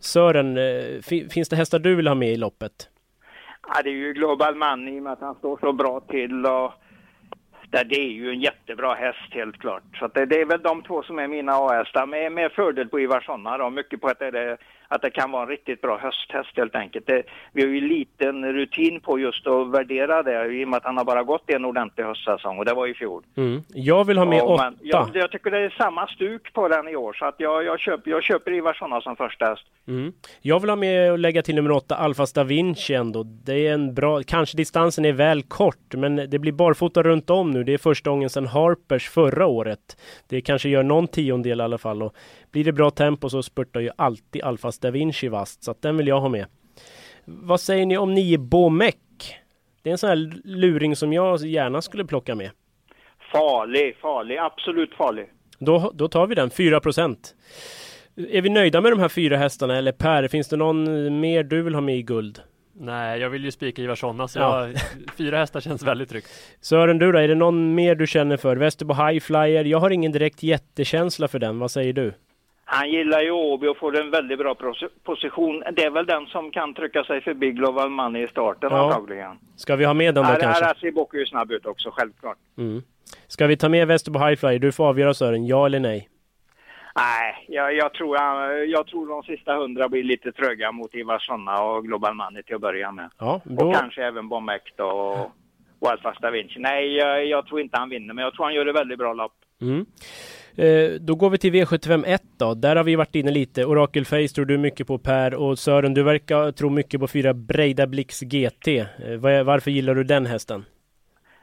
Sören, 0.00 0.58
eh, 0.58 1.02
finns 1.30 1.48
det 1.48 1.56
hästar 1.56 1.78
du 1.78 1.94
vill 1.94 2.08
ha 2.08 2.14
med 2.14 2.32
i 2.32 2.36
loppet? 2.36 2.88
Ja, 3.68 3.82
det 3.82 3.90
är 3.90 3.94
ju 3.94 4.12
Global 4.12 4.54
Money 4.54 4.96
i 4.96 4.98
och 4.98 5.02
med 5.02 5.12
att 5.12 5.20
han 5.20 5.34
står 5.34 5.58
så 5.60 5.72
bra 5.72 6.00
till 6.00 6.46
och 6.46 6.72
där 7.70 7.84
det 7.84 8.00
är 8.00 8.10
ju 8.10 8.30
en 8.30 8.40
jättebra 8.40 8.94
häst 8.94 9.30
helt 9.30 9.58
klart. 9.58 9.82
Så 9.98 10.08
det, 10.08 10.26
det, 10.26 10.40
är 10.40 10.44
väl 10.44 10.62
de 10.62 10.82
två 10.82 11.02
som 11.02 11.18
är 11.18 11.28
mina 11.28 11.52
A-hästar 11.52 12.06
med, 12.06 12.32
med 12.32 12.52
fördel 12.52 12.88
på 12.88 13.00
Ivarssona 13.00 13.58
då. 13.58 13.70
Mycket 13.70 14.00
på 14.00 14.08
att 14.08 14.18
det 14.18 14.26
är 14.26 14.58
att 14.88 15.02
det 15.02 15.10
kan 15.10 15.30
vara 15.30 15.42
en 15.42 15.48
riktigt 15.48 15.80
bra 15.80 15.98
hösthäst 15.98 16.56
helt 16.56 16.74
enkelt. 16.74 17.06
Det, 17.06 17.22
vi 17.52 17.62
har 17.62 17.68
ju 17.68 17.80
liten 17.80 18.52
rutin 18.52 19.00
på 19.00 19.18
just 19.18 19.46
att 19.46 19.70
värdera 19.70 20.22
det 20.22 20.46
i 20.46 20.64
och 20.64 20.68
med 20.68 20.76
att 20.76 20.84
han 20.84 20.96
har 20.96 21.04
bara 21.04 21.22
gått 21.22 21.50
en 21.50 21.64
ordentlig 21.64 22.04
höstsäsong 22.04 22.58
och 22.58 22.64
det 22.64 22.74
var 22.74 22.86
i 22.86 22.94
fjol. 22.94 23.24
Mm. 23.36 23.62
Jag 23.68 24.04
vill 24.04 24.18
ha 24.18 24.24
med 24.24 24.42
och, 24.42 24.54
åtta. 24.54 24.64
Men, 24.64 24.78
jag, 24.82 25.10
jag, 25.14 25.30
tycker 25.30 25.50
det 25.50 25.58
är 25.58 25.70
samma 25.70 26.06
stuk 26.06 26.52
på 26.52 26.68
den 26.68 26.88
i 26.88 26.96
år 26.96 27.12
så 27.12 27.24
att 27.24 27.34
jag, 27.38 27.64
jag, 27.64 27.80
köper, 27.80 28.10
jag 28.10 28.22
köper 28.22 28.52
Ivarsson 28.52 29.02
som 29.02 29.16
första 29.16 29.46
häst. 29.46 29.62
Mm. 29.88 30.12
Jag 30.40 30.60
vill 30.60 30.70
ha 30.70 30.76
med 30.76 31.12
och 31.12 31.18
lägga 31.18 31.42
till 31.42 31.54
nummer 31.54 31.70
åtta, 31.70 31.96
Alfas 31.96 32.32
da 32.32 32.44
Vinci 32.44 32.94
ändå. 32.94 33.22
Det 33.22 33.66
är 33.66 33.74
en 33.74 33.94
bra, 33.94 34.22
kanske 34.26 34.56
distansen 34.56 35.04
är 35.04 35.12
väl 35.12 35.42
kort 35.42 35.94
men 35.94 36.16
det 36.16 36.38
blir 36.38 36.52
barfota 36.52 37.02
runt 37.02 37.30
om 37.30 37.50
nu. 37.50 37.64
Det 37.64 37.74
är 37.74 37.78
första 37.78 38.10
gången 38.10 38.30
sedan 38.30 38.46
Harpers 38.46 39.08
förra 39.08 39.46
året. 39.46 39.96
Det 40.28 40.40
kanske 40.40 40.68
gör 40.68 40.82
någon 40.82 41.08
tiondel 41.08 41.60
i 41.60 41.62
alla 41.62 41.78
fall 41.78 42.02
och 42.02 42.14
blir 42.50 42.64
det 42.64 42.72
bra 42.72 42.90
tempo 42.90 43.28
så 43.28 43.42
spurtar 43.42 43.80
ju 43.80 43.90
alltid 43.96 44.42
Alfas 44.42 44.78
da 44.78 44.90
Vinci 44.90 45.28
vast, 45.28 45.64
så 45.64 45.70
att 45.70 45.82
den 45.82 45.96
vill 45.96 46.08
jag 46.08 46.20
ha 46.20 46.28
med. 46.28 46.46
Vad 47.24 47.60
säger 47.60 47.86
ni 47.86 47.96
om 47.96 48.14
9 48.14 48.38
Bomek? 48.38 48.96
Det 49.82 49.90
är 49.90 49.92
en 49.92 49.98
sån 49.98 50.08
här 50.08 50.32
luring 50.44 50.96
som 50.96 51.12
jag 51.12 51.40
gärna 51.40 51.82
skulle 51.82 52.04
plocka 52.04 52.34
med. 52.34 52.50
Farlig, 53.32 53.96
farlig, 53.96 54.36
absolut 54.38 54.94
farlig. 54.94 55.26
Då, 55.58 55.92
då 55.94 56.08
tar 56.08 56.26
vi 56.26 56.34
den, 56.34 56.50
4 56.50 56.80
procent. 56.80 57.34
Är 58.30 58.42
vi 58.42 58.48
nöjda 58.48 58.80
med 58.80 58.92
de 58.92 59.00
här 59.00 59.08
fyra 59.08 59.36
hästarna 59.36 59.76
eller 59.76 59.92
Per, 59.92 60.28
finns 60.28 60.48
det 60.48 60.56
någon 60.56 61.20
mer 61.20 61.42
du 61.42 61.62
vill 61.62 61.74
ha 61.74 61.80
med 61.80 61.96
i 61.96 62.02
guld? 62.02 62.40
Nej, 62.80 63.20
jag 63.20 63.30
vill 63.30 63.44
ju 63.44 63.50
spika 63.50 63.82
Ivar 63.82 63.94
Sonna, 63.94 64.28
så 64.28 64.38
ja. 64.38 64.68
jag, 64.68 64.76
fyra 65.16 65.38
hästar 65.38 65.60
känns 65.60 65.82
väldigt 65.82 66.08
tryggt. 66.08 66.28
Sören, 66.60 66.98
du 66.98 67.12
då? 67.12 67.18
Är 67.18 67.28
det 67.28 67.34
någon 67.34 67.74
mer 67.74 67.94
du 67.94 68.06
känner 68.06 68.36
för? 68.36 68.56
Västerbo 68.56 68.94
High 68.94 69.20
Flyer, 69.20 69.64
jag 69.64 69.78
har 69.78 69.90
ingen 69.90 70.12
direkt 70.12 70.42
jättekänsla 70.42 71.28
för 71.28 71.38
den. 71.38 71.58
Vad 71.58 71.70
säger 71.70 71.92
du? 71.92 72.14
Han 72.70 72.90
gillar 72.90 73.20
ju 73.20 73.30
Åby 73.30 73.66
och 73.66 73.76
får 73.76 74.00
en 74.00 74.10
väldigt 74.10 74.38
bra 74.38 74.54
position. 75.04 75.62
Det 75.72 75.84
är 75.84 75.90
väl 75.90 76.06
den 76.06 76.26
som 76.26 76.50
kan 76.50 76.74
trycka 76.74 77.04
sig 77.04 77.20
förbi 77.20 77.52
Global 77.52 77.90
Money 77.90 78.24
i 78.24 78.28
starten 78.28 78.70
ja. 78.72 78.86
antagligen. 78.86 79.38
Ska 79.56 79.76
vi 79.76 79.84
ha 79.84 79.94
med 79.94 80.14
den 80.14 80.24
då 80.24 80.30
här, 80.30 80.40
kanske? 80.40 80.92
Bock 80.92 81.14
är 81.14 81.18
ju 81.18 81.26
snabb 81.26 81.52
ut 81.52 81.66
också, 81.66 81.90
självklart. 81.90 82.36
Mm. 82.58 82.82
Ska 83.26 83.46
vi 83.46 83.56
ta 83.56 83.68
med 83.68 83.86
Västerbo 83.86 84.18
Highfly? 84.18 84.58
Du 84.58 84.72
får 84.72 84.88
avgöra 84.88 85.14
Sören, 85.14 85.46
ja 85.46 85.66
eller 85.66 85.80
nej? 85.80 86.08
Nej, 86.96 87.44
jag, 87.48 87.74
jag, 87.74 87.94
tror, 87.94 88.16
jag 88.66 88.86
tror 88.86 89.08
de 89.08 89.22
sista 89.22 89.54
hundra 89.54 89.88
blir 89.88 90.04
lite 90.04 90.32
tröga 90.32 90.72
mot 90.72 90.94
Ivar 90.94 91.18
Sonna 91.18 91.62
och 91.62 91.84
Global 91.84 92.14
Money 92.14 92.42
till 92.42 92.54
att 92.54 92.60
börja 92.60 92.92
med. 92.92 93.10
Ja, 93.18 93.40
då... 93.44 93.66
Och 93.66 93.74
kanske 93.74 94.04
även 94.04 94.28
Bomect 94.28 94.80
och, 94.80 95.20
och 95.78 95.90
Alfa 95.90 96.30
Vinci. 96.30 96.58
Nej, 96.58 96.96
jag, 96.96 97.26
jag, 97.26 97.46
tror 97.46 97.60
inte 97.60 97.78
han 97.78 97.88
vinner, 97.88 98.14
men 98.14 98.24
jag 98.24 98.34
tror 98.34 98.44
han 98.44 98.54
gör 98.54 98.64
det 98.64 98.72
väldigt 98.72 98.98
bra 98.98 99.12
lopp. 99.12 99.34
Mm. 99.62 99.86
Eh, 100.56 101.00
då 101.00 101.14
går 101.14 101.30
vi 101.30 101.38
till 101.38 101.52
V751 101.52 102.18
då. 102.38 102.54
Där 102.54 102.76
har 102.76 102.84
vi 102.84 102.96
varit 102.96 103.14
inne 103.14 103.30
lite. 103.30 103.64
Oracle 103.64 104.04
Face 104.04 104.34
tror 104.34 104.44
du 104.44 104.58
mycket 104.58 104.86
på 104.86 104.98
Per 104.98 105.34
och 105.34 105.58
Sören, 105.58 105.94
du 105.94 106.02
verkar 106.02 106.52
tro 106.52 106.70
mycket 106.70 107.00
på 107.00 107.08
fyra 107.08 107.34
Breida 107.34 107.86
Blix 107.86 108.20
GT. 108.20 108.68
Eh, 108.68 108.84
varför 109.44 109.70
gillar 109.70 109.94
du 109.94 110.04
den 110.04 110.26
hästen? 110.26 110.64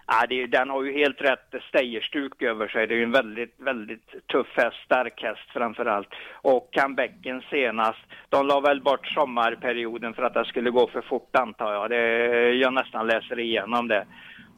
Ja, 0.08 0.25
det, 0.30 0.47
den 0.47 0.69
har 0.69 0.84
ju 0.84 0.93
helt 0.93 1.21
rätt 1.21 1.56
stejerstuk 1.69 2.41
över 2.41 2.67
sig. 2.67 2.88
Det 2.88 2.93
är 2.93 2.97
ju 2.97 3.04
en 3.04 3.12
väldigt, 3.12 3.56
väldigt 3.58 4.28
tuff 4.28 4.47
häst, 4.56 4.78
stark 4.86 5.21
häst 5.23 5.49
framför 5.54 5.86
allt. 5.86 6.08
Och 6.41 6.69
comebacken 6.73 7.41
senast, 7.49 7.99
de 8.30 8.47
la 8.47 8.60
väl 8.60 8.82
bort 8.82 9.08
sommarperioden 9.08 10.13
för 10.13 10.23
att 10.23 10.34
det 10.34 10.45
skulle 10.45 10.69
gå 10.69 10.88
för 10.88 11.01
fort 11.01 11.36
antar 11.36 11.73
jag. 11.73 11.89
Det, 11.89 11.97
jag 12.54 12.73
nästan 12.73 13.08
läser 13.08 13.39
igenom 13.39 13.88
det 13.88 14.06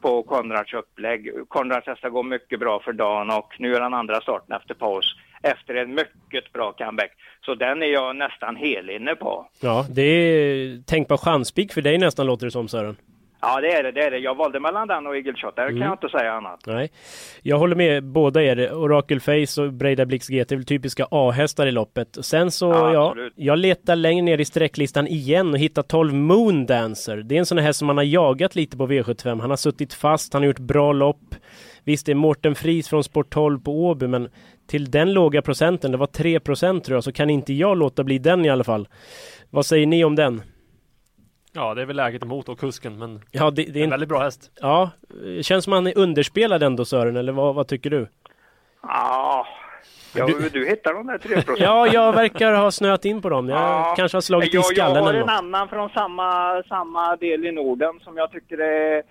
på 0.02 0.22
Konrads 0.22 0.74
upplägg. 0.74 1.30
Konrads 1.48 1.86
hästar 1.86 2.10
går 2.10 2.22
mycket 2.22 2.60
bra 2.60 2.80
för 2.84 2.92
dagen 2.92 3.30
och 3.30 3.54
nu 3.58 3.74
är 3.74 3.80
den 3.80 3.94
andra 3.94 4.20
starten 4.20 4.56
efter 4.56 4.74
paus. 4.74 5.16
efter 5.42 5.74
en 5.74 5.94
mycket 5.94 6.52
bra 6.52 6.72
comeback. 6.72 7.10
Så 7.44 7.54
den 7.54 7.82
är 7.82 7.86
jag 7.86 8.16
nästan 8.16 8.56
helinne 8.56 9.14
på. 9.14 9.46
Ja, 9.60 9.86
det 9.90 10.02
är 10.02 10.82
tänkbar 10.82 11.16
chanspik 11.16 11.72
för 11.72 11.82
dig 11.82 11.98
nästan 11.98 12.26
låter 12.26 12.46
det 12.46 12.50
som 12.50 12.68
Sören. 12.68 12.96
Ja, 13.40 13.60
det 13.60 13.72
är 13.72 13.82
det. 13.82 13.92
det, 13.92 14.00
är 14.00 14.10
det. 14.10 14.18
Jag 14.18 14.34
valde 14.34 14.60
mellan 14.60 14.88
den 14.88 15.06
och 15.06 15.16
Eagle 15.16 15.34
Shot. 15.36 15.56
Där 15.56 15.62
mm. 15.62 15.80
kan 15.80 15.88
jag 15.88 15.94
inte 15.94 16.08
säga 16.08 16.32
annat. 16.32 16.60
Nej, 16.66 16.90
jag 17.42 17.58
håller 17.58 17.76
med 17.76 18.04
båda 18.04 18.42
er. 18.42 18.72
Oracle 18.72 19.20
Face 19.20 19.62
och 19.62 19.72
Breda 19.72 20.06
Blix 20.06 20.28
GT 20.28 20.52
är 20.52 20.56
väl 20.56 20.64
typiska 20.64 21.06
A-hästar 21.10 21.66
i 21.66 21.72
loppet. 21.72 22.18
Sen 22.20 22.50
så, 22.50 22.66
ja, 22.66 22.92
ja, 22.92 23.14
jag 23.36 23.58
letar 23.58 23.96
längre 23.96 24.22
ner 24.22 24.38
i 24.38 24.44
sträcklistan 24.44 25.06
igen 25.06 25.50
och 25.50 25.58
hittar 25.58 25.82
12 25.82 26.14
Moon 26.14 26.66
Dancer. 26.66 27.16
Det 27.16 27.34
är 27.34 27.38
en 27.38 27.46
sån 27.46 27.58
här 27.58 27.72
som 27.72 27.86
man 27.86 27.96
har 27.96 28.04
jagat 28.04 28.54
lite 28.54 28.76
på 28.76 28.86
V75. 28.86 29.40
Han 29.40 29.50
har 29.50 29.56
suttit 29.56 29.94
fast, 29.94 30.32
han 30.32 30.42
har 30.42 30.46
gjort 30.46 30.58
bra 30.58 30.92
lopp. 30.92 31.34
Visst, 31.84 32.06
det 32.06 32.12
är 32.12 32.16
Mårten 32.16 32.54
Fris 32.54 32.88
från 32.88 33.04
Sport 33.04 33.30
12 33.30 33.60
på 33.60 33.86
Åby, 33.86 34.06
men 34.06 34.28
till 34.66 34.90
den 34.90 35.12
låga 35.12 35.42
procenten, 35.42 35.92
det 35.92 35.98
var 35.98 36.06
3 36.06 36.40
procent 36.40 36.84
tror 36.84 36.96
jag, 36.96 37.04
så 37.04 37.12
kan 37.12 37.30
inte 37.30 37.52
jag 37.52 37.78
låta 37.78 38.04
bli 38.04 38.18
den 38.18 38.44
i 38.44 38.50
alla 38.50 38.64
fall. 38.64 38.88
Vad 39.50 39.66
säger 39.66 39.86
ni 39.86 40.04
om 40.04 40.14
den? 40.14 40.42
Ja, 41.58 41.74
det 41.74 41.82
är 41.82 41.86
väl 41.86 41.96
läget 41.96 42.22
emot 42.22 42.48
och 42.48 42.60
kusken, 42.60 42.98
men 42.98 43.20
ja, 43.30 43.50
det, 43.50 43.64
det 43.64 43.80
är 43.80 43.84
en 43.84 43.90
väldigt 43.90 44.08
bra 44.08 44.18
häst. 44.22 44.50
Ja, 44.60 44.90
känns 45.42 45.64
som 45.64 45.72
han 45.72 45.86
är 45.86 45.98
underspelad 45.98 46.62
ändå 46.62 46.84
Sören, 46.84 47.16
eller 47.16 47.32
vad, 47.32 47.54
vad 47.54 47.68
tycker 47.68 47.90
du? 47.90 48.08
Ja, 48.82 49.46
Ja, 50.14 50.26
du, 50.26 50.48
du 50.48 50.66
hittar 50.68 50.94
de 50.94 51.06
där 51.06 51.18
3 51.18 51.28
procenten. 51.28 51.56
ja, 51.58 51.86
jag 51.86 52.12
verkar 52.12 52.52
ha 52.52 52.70
snöat 52.70 53.04
in 53.04 53.22
på 53.22 53.28
dem. 53.28 53.48
Jag 53.48 53.58
ja. 53.58 53.94
kanske 53.96 54.16
har 54.16 54.22
slagit 54.22 54.54
jag, 54.54 54.60
i 54.60 54.64
skallen 54.64 54.96
Jag 54.96 55.02
har 55.02 55.14
en 55.14 55.28
annan 55.28 55.68
från 55.68 55.88
samma, 55.88 56.62
samma 56.62 57.16
del 57.16 57.46
i 57.46 57.52
Norden 57.52 58.00
som 58.04 58.16
jag 58.16 58.32
tycker 58.32 58.58
är 58.58 59.02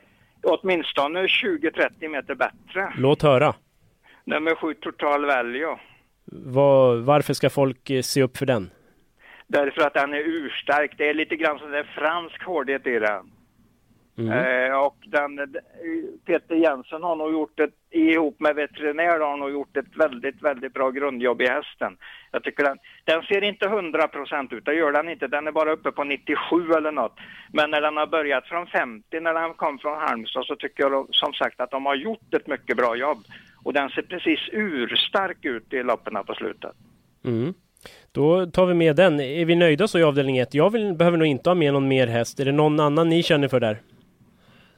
åtminstone 0.43 1.19
20-30 1.19 2.07
meter 2.07 2.35
bättre. 2.35 2.93
Låt 2.97 3.21
höra. 3.21 3.55
Nummer 4.23 4.55
7, 4.55 4.73
Total 4.73 5.25
Value. 5.25 5.77
Var, 6.31 6.95
varför 6.95 7.33
ska 7.33 7.49
folk 7.49 7.89
eh, 7.89 8.01
se 8.01 8.23
upp 8.23 8.37
för 8.37 8.45
den? 8.45 8.69
Därför 9.47 9.81
att 9.81 9.93
den 9.93 10.13
är 10.13 10.23
urstark. 10.25 10.93
Det 10.97 11.09
är 11.09 11.13
lite 11.13 11.35
grann 11.35 11.59
som 11.59 11.73
en 11.73 11.85
fransk 11.85 12.43
hårdhet 12.43 12.87
i 12.87 12.99
den. 12.99 13.31
Mm. 14.17 14.31
Eh, 14.31 14.77
och 14.77 14.97
den, 15.05 15.55
Peter 16.25 16.55
Jensen 16.55 17.03
har 17.03 17.15
nog 17.15 17.31
gjort 17.31 17.59
ett, 17.59 17.73
ihop 17.91 18.39
med 18.39 18.55
veterinär 18.55 19.19
har 19.19 19.37
nog 19.37 19.51
gjort 19.51 19.77
ett 19.77 19.95
väldigt, 19.95 20.41
väldigt 20.41 20.73
bra 20.73 20.89
grundjobb 20.89 21.41
i 21.41 21.47
hästen. 21.47 21.97
Jag 22.31 22.43
tycker 22.43 22.63
den, 22.63 22.77
den 23.03 23.21
ser 23.21 23.43
inte 23.43 23.65
100% 23.65 24.53
ut, 24.53 24.65
det 24.65 24.73
gör 24.73 24.91
den 24.91 25.09
inte. 25.09 25.27
Den 25.27 25.47
är 25.47 25.51
bara 25.51 25.71
uppe 25.71 25.91
på 25.91 26.03
97 26.03 26.71
eller 26.71 26.91
något. 26.91 27.17
Men 27.53 27.71
när 27.71 27.81
den 27.81 27.97
har 27.97 28.07
börjat 28.07 28.47
från 28.47 28.67
50, 28.67 29.19
när 29.19 29.33
den 29.33 29.53
kom 29.53 29.79
från 29.79 29.97
Halmstad, 29.97 30.45
så 30.45 30.55
tycker 30.55 30.83
jag 30.83 31.07
som 31.11 31.33
sagt 31.33 31.61
att 31.61 31.71
de 31.71 31.85
har 31.85 31.95
gjort 31.95 32.33
ett 32.33 32.47
mycket 32.47 32.77
bra 32.77 32.95
jobb. 32.95 33.17
Och 33.63 33.73
den 33.73 33.89
ser 33.89 34.01
precis 34.01 34.39
urstark 34.51 35.45
ut 35.45 35.73
i 35.73 35.83
loppen 35.83 36.23
på 36.25 36.33
slutet. 36.33 36.75
Mm. 37.25 37.53
Då 38.17 38.45
tar 38.45 38.65
vi 38.65 38.73
med 38.73 38.95
den. 38.95 39.19
Är 39.19 39.45
vi 39.45 39.55
nöjda 39.55 39.87
så 39.87 39.99
i 39.99 40.03
avdelning 40.03 40.37
1? 40.37 40.53
Jag 40.53 40.69
vill, 40.69 40.93
behöver 40.93 41.17
nog 41.17 41.27
inte 41.27 41.49
ha 41.49 41.55
med 41.55 41.73
någon 41.73 41.87
mer 41.87 42.07
häst. 42.07 42.39
Är 42.39 42.45
det 42.45 42.51
någon 42.51 42.79
annan 42.79 43.09
ni 43.09 43.23
känner 43.23 43.47
för 43.47 43.59
där? 43.59 43.77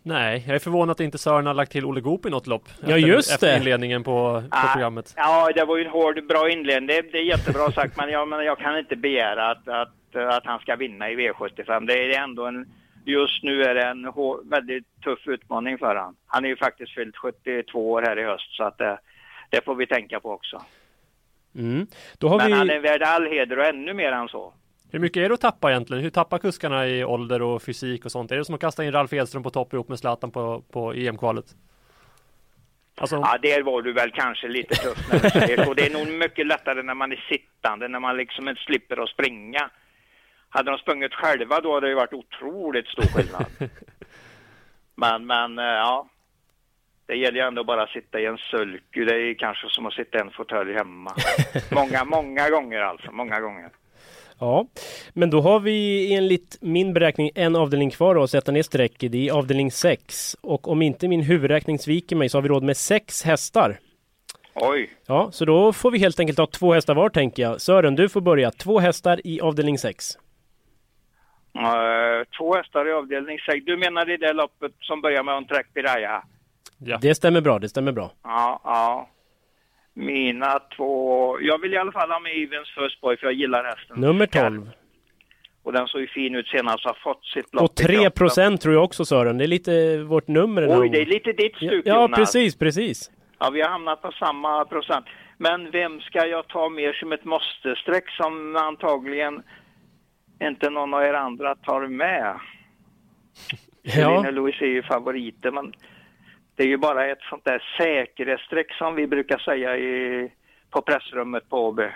Nej, 0.04 0.43
jag 0.47 0.56
är 0.56 0.60
förvånad 0.60 0.91
att 0.91 0.99
inte 0.99 1.17
Sören 1.17 1.45
har 1.45 1.54
lagt 1.54 1.71
till 1.71 1.86
Olle 1.86 2.02
Goop 2.02 2.25
i 2.25 2.30
något 2.30 2.47
lopp. 2.47 2.69
Ja, 2.88 2.97
just 2.97 3.32
efter 3.32 3.47
det. 3.47 3.58
inledningen 3.58 4.04
på, 4.04 4.43
på 4.49 4.58
ah, 4.58 4.73
programmet. 4.73 5.13
Ja, 5.17 5.52
det 5.56 5.65
var 5.65 5.78
ju 5.78 5.84
en 5.84 5.91
hård, 5.91 6.28
bra 6.28 6.49
inledning. 6.49 6.88
Det, 6.88 7.02
det 7.12 7.17
är 7.17 7.23
jättebra 7.23 7.71
sagt, 7.71 7.97
men 7.97 8.10
jag, 8.10 8.28
men 8.28 8.45
jag 8.45 8.58
kan 8.58 8.78
inte 8.78 8.95
begära 8.95 9.52
att, 9.52 9.67
att, 9.67 10.15
att 10.15 10.45
han 10.45 10.60
ska 10.60 10.75
vinna 10.75 11.10
i 11.10 11.15
V75. 11.15 11.88
Det 11.88 11.93
är 11.93 12.23
ändå 12.23 12.45
en, 12.45 12.65
just 13.06 13.43
nu 13.43 13.63
är 13.63 13.75
det 13.75 13.86
en 13.86 14.06
hår, 14.06 14.39
väldigt 14.49 15.02
tuff 15.04 15.28
utmaning 15.28 15.78
för 15.78 15.95
honom. 15.95 16.15
Han 16.28 16.45
är 16.45 16.49
ju 16.49 16.56
faktiskt 16.56 16.95
fyllt 16.95 17.17
72 17.17 17.91
år 17.91 18.02
här 18.02 18.19
i 18.19 18.23
höst, 18.23 18.56
så 18.58 18.63
att 18.63 18.78
det, 18.78 18.99
det 19.49 19.65
får 19.65 19.75
vi 19.75 19.88
tänka 19.88 20.19
på 20.19 20.32
också. 20.32 20.62
Mm. 21.59 21.87
men 22.21 22.47
vi... 22.47 22.53
han 22.53 22.69
är 22.69 22.79
värd 22.79 23.03
all 23.03 23.27
heder 23.27 23.59
och 23.59 23.65
ännu 23.65 23.93
mer 23.93 24.11
än 24.11 24.27
så. 24.27 24.53
Hur 24.91 24.99
mycket 24.99 25.21
är 25.21 25.29
det 25.29 25.33
att 25.33 25.41
tappa 25.41 25.71
egentligen? 25.71 26.03
Hur 26.03 26.09
tappar 26.09 26.37
kuskarna 26.37 26.87
i 26.87 27.03
ålder 27.03 27.41
och 27.41 27.61
fysik 27.61 28.05
och 28.05 28.11
sånt? 28.11 28.31
Är 28.31 28.37
det 28.37 28.45
som 28.45 28.55
att 28.55 28.61
kasta 28.61 28.83
in 28.83 28.91
Ralf 28.91 29.13
Edström 29.13 29.43
på 29.43 29.49
topp 29.49 29.73
ihop 29.73 29.89
med 29.89 29.99
Zlatan 29.99 30.31
på, 30.31 30.63
på 30.71 30.93
EM-kvalet? 30.93 31.45
Alltså... 32.97 33.15
Ja, 33.15 33.37
där 33.41 33.61
var 33.61 33.81
du 33.81 33.93
väl 33.93 34.11
kanske 34.11 34.47
lite 34.47 34.75
tuff 34.75 35.11
när 35.11 35.19
du 35.19 35.29
säger 35.29 35.65
så. 35.65 35.73
Det 35.73 35.85
är 35.85 35.93
nog 35.93 36.07
mycket 36.07 36.47
lättare 36.47 36.83
när 36.83 36.93
man 36.93 37.11
är 37.11 37.25
sittande, 37.29 37.87
när 37.87 37.99
man 37.99 38.17
liksom 38.17 38.49
inte 38.49 38.61
slipper 38.61 39.03
att 39.03 39.09
springa. 39.09 39.69
Hade 40.49 40.71
de 40.71 40.77
sprungit 40.77 41.13
själva 41.13 41.59
då 41.61 41.73
hade 41.73 41.89
det 41.89 41.95
varit 41.95 42.13
otroligt 42.13 42.87
stor 42.87 43.03
skillnad. 43.03 43.45
men, 44.95 45.25
men, 45.25 45.59
eh, 45.59 45.65
ja. 45.65 46.09
Det 47.09 47.15
gäller 47.15 47.39
ju 47.39 47.47
ändå 47.47 47.63
bara 47.63 47.83
att 47.83 47.89
sitta 47.89 48.19
i 48.19 48.25
en 48.25 48.37
sulky. 48.37 49.05
Det 49.05 49.15
är 49.15 49.33
kanske 49.33 49.69
som 49.69 49.85
att 49.85 49.93
sitta 49.93 50.17
i 50.17 50.21
en 50.21 50.31
fåtölj 50.31 50.73
hemma. 50.73 51.11
många, 51.71 52.03
många 52.05 52.49
gånger 52.49 52.79
alltså. 52.79 53.11
Många 53.11 53.39
gånger. 53.39 53.69
Ja, 54.39 54.67
men 55.13 55.29
då 55.29 55.41
har 55.41 55.59
vi 55.59 56.13
enligt 56.13 56.57
min 56.61 56.93
beräkning 56.93 57.31
en 57.35 57.55
avdelning 57.55 57.89
kvar 57.89 58.23
att 58.23 58.29
sätta 58.29 58.51
ner 58.51 58.63
strecket 58.63 59.13
i 59.15 59.29
avdelning 59.29 59.71
6. 59.71 60.35
Och 60.41 60.67
om 60.67 60.81
inte 60.81 61.07
min 61.07 61.21
huvudräkning 61.21 61.79
sviker 61.79 62.15
mig 62.15 62.29
så 62.29 62.37
har 62.37 62.41
vi 62.41 62.49
råd 62.49 62.63
med 62.63 62.77
sex 62.77 63.23
hästar. 63.23 63.79
Oj! 64.53 64.89
Ja, 65.07 65.29
så 65.31 65.45
då 65.45 65.73
får 65.73 65.91
vi 65.91 65.99
helt 65.99 66.19
enkelt 66.19 66.39
ha 66.39 66.47
två 66.47 66.73
hästar 66.73 66.95
var 66.95 67.09
tänker 67.09 67.43
jag. 67.43 67.61
Sören, 67.61 67.95
du 67.95 68.09
får 68.09 68.21
börja. 68.21 68.51
Två 68.51 68.79
hästar 68.79 69.21
i 69.27 69.41
avdelning 69.41 69.77
6. 69.77 70.05
Uh, 71.55 71.63
två 72.37 72.55
hästar 72.55 72.87
i 72.87 72.91
avdelning 72.91 73.39
6. 73.39 73.65
Du 73.65 73.77
menar 73.77 74.09
i 74.09 74.17
det 74.17 74.33
loppet 74.33 74.71
som 74.79 75.01
börjar 75.01 75.23
med 75.23 75.35
en 75.37 75.45
track 75.45 75.67
Piraya? 75.73 76.23
Ja. 76.79 76.97
Det 77.01 77.15
stämmer 77.15 77.41
bra, 77.41 77.59
det 77.59 77.69
stämmer 77.69 77.91
bra. 77.91 78.11
Ja, 78.23 78.61
ja. 78.63 79.09
Mina 79.93 80.59
två... 80.77 81.37
Jag 81.41 81.61
vill 81.61 81.73
i 81.73 81.77
alla 81.77 81.91
fall 81.91 82.11
ha 82.11 82.19
med 82.19 82.31
Evens 82.43 82.69
First 82.69 83.01
Boy 83.01 83.17
för 83.17 83.25
jag 83.27 83.33
gillar 83.33 83.63
hästen. 83.63 83.99
Nummer 83.99 84.25
12. 84.25 84.69
Och 85.63 85.73
den 85.73 85.87
såg 85.87 86.01
ju 86.01 86.07
fin 86.07 86.35
ut 86.35 86.47
senast, 86.47 86.85
har 86.85 86.97
fått 87.03 87.25
sitt 87.25 87.53
lopp 87.53 87.63
Och 87.63 87.75
3 87.75 88.09
procent 88.09 88.61
tror 88.61 88.73
jag 88.73 88.83
också 88.83 89.05
Sören. 89.05 89.37
Det 89.37 89.45
är 89.45 89.47
lite 89.47 89.97
vårt 89.97 90.27
nummer. 90.27 90.81
Oj, 90.81 90.89
det 90.89 91.01
är 91.01 91.05
lite 91.05 91.31
ditt 91.31 91.55
stuk 91.55 91.81
Ja, 91.85 92.01
Jonas. 92.01 92.19
precis, 92.19 92.55
precis. 92.55 93.11
Ja, 93.39 93.49
vi 93.49 93.61
har 93.61 93.69
hamnat 93.69 94.01
på 94.01 94.11
samma 94.11 94.65
procent. 94.65 95.05
Men 95.37 95.71
vem 95.71 96.01
ska 96.01 96.25
jag 96.25 96.47
ta 96.47 96.69
mer 96.69 96.93
som 96.93 97.11
ett 97.11 97.23
måste-streck 97.25 98.09
som 98.09 98.55
antagligen 98.55 99.43
inte 100.41 100.69
någon 100.69 100.93
av 100.93 101.03
er 101.03 101.13
andra 101.13 101.55
tar 101.55 101.87
med? 101.87 102.39
Ja. 103.81 104.29
Louise 104.31 104.63
är 104.65 104.67
ju 104.69 104.83
favoriten, 104.83 105.53
men 105.53 105.73
det 106.59 106.63
är 106.63 106.67
ju 106.67 106.77
bara 106.77 107.07
ett 107.07 107.21
sånt 107.29 107.45
där 107.45 107.63
säkerhetsstreck 107.77 108.73
som 108.73 108.95
vi 108.95 109.07
brukar 109.07 109.37
säga 109.37 109.77
i, 109.77 110.31
på 110.69 110.81
pressrummet 110.81 111.49
på 111.49 111.57
Åby. 111.67 111.87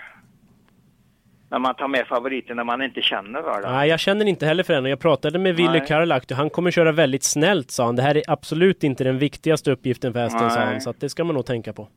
När 1.50 1.58
man 1.58 1.74
tar 1.74 1.88
med 1.88 2.06
favoriten 2.06 2.56
när 2.56 2.64
man 2.64 2.82
inte 2.82 3.02
känner 3.02 3.42
för 3.42 3.62
det. 3.62 3.72
Nej, 3.72 3.88
jag 3.88 4.00
känner 4.00 4.24
inte 4.24 4.46
heller 4.46 4.62
för 4.62 4.74
den. 4.74 4.84
Jag 4.84 5.00
pratade 5.00 5.38
med 5.38 5.56
Wille 5.56 5.80
Karlakty. 5.80 6.34
Han 6.34 6.50
kommer 6.50 6.70
köra 6.70 6.92
väldigt 6.92 7.24
snällt, 7.24 7.70
sa 7.70 7.84
han. 7.84 7.96
Det 7.96 8.02
här 8.02 8.16
är 8.16 8.22
absolut 8.28 8.84
inte 8.84 9.04
den 9.04 9.18
viktigaste 9.18 9.72
uppgiften 9.72 10.12
för 10.12 10.20
hästen, 10.20 10.50
sa 10.50 10.60
han. 10.60 10.80
Så 10.80 10.94
det 10.98 11.08
ska 11.08 11.24
man 11.24 11.34
nog 11.34 11.46
tänka 11.46 11.72
på. 11.72 11.88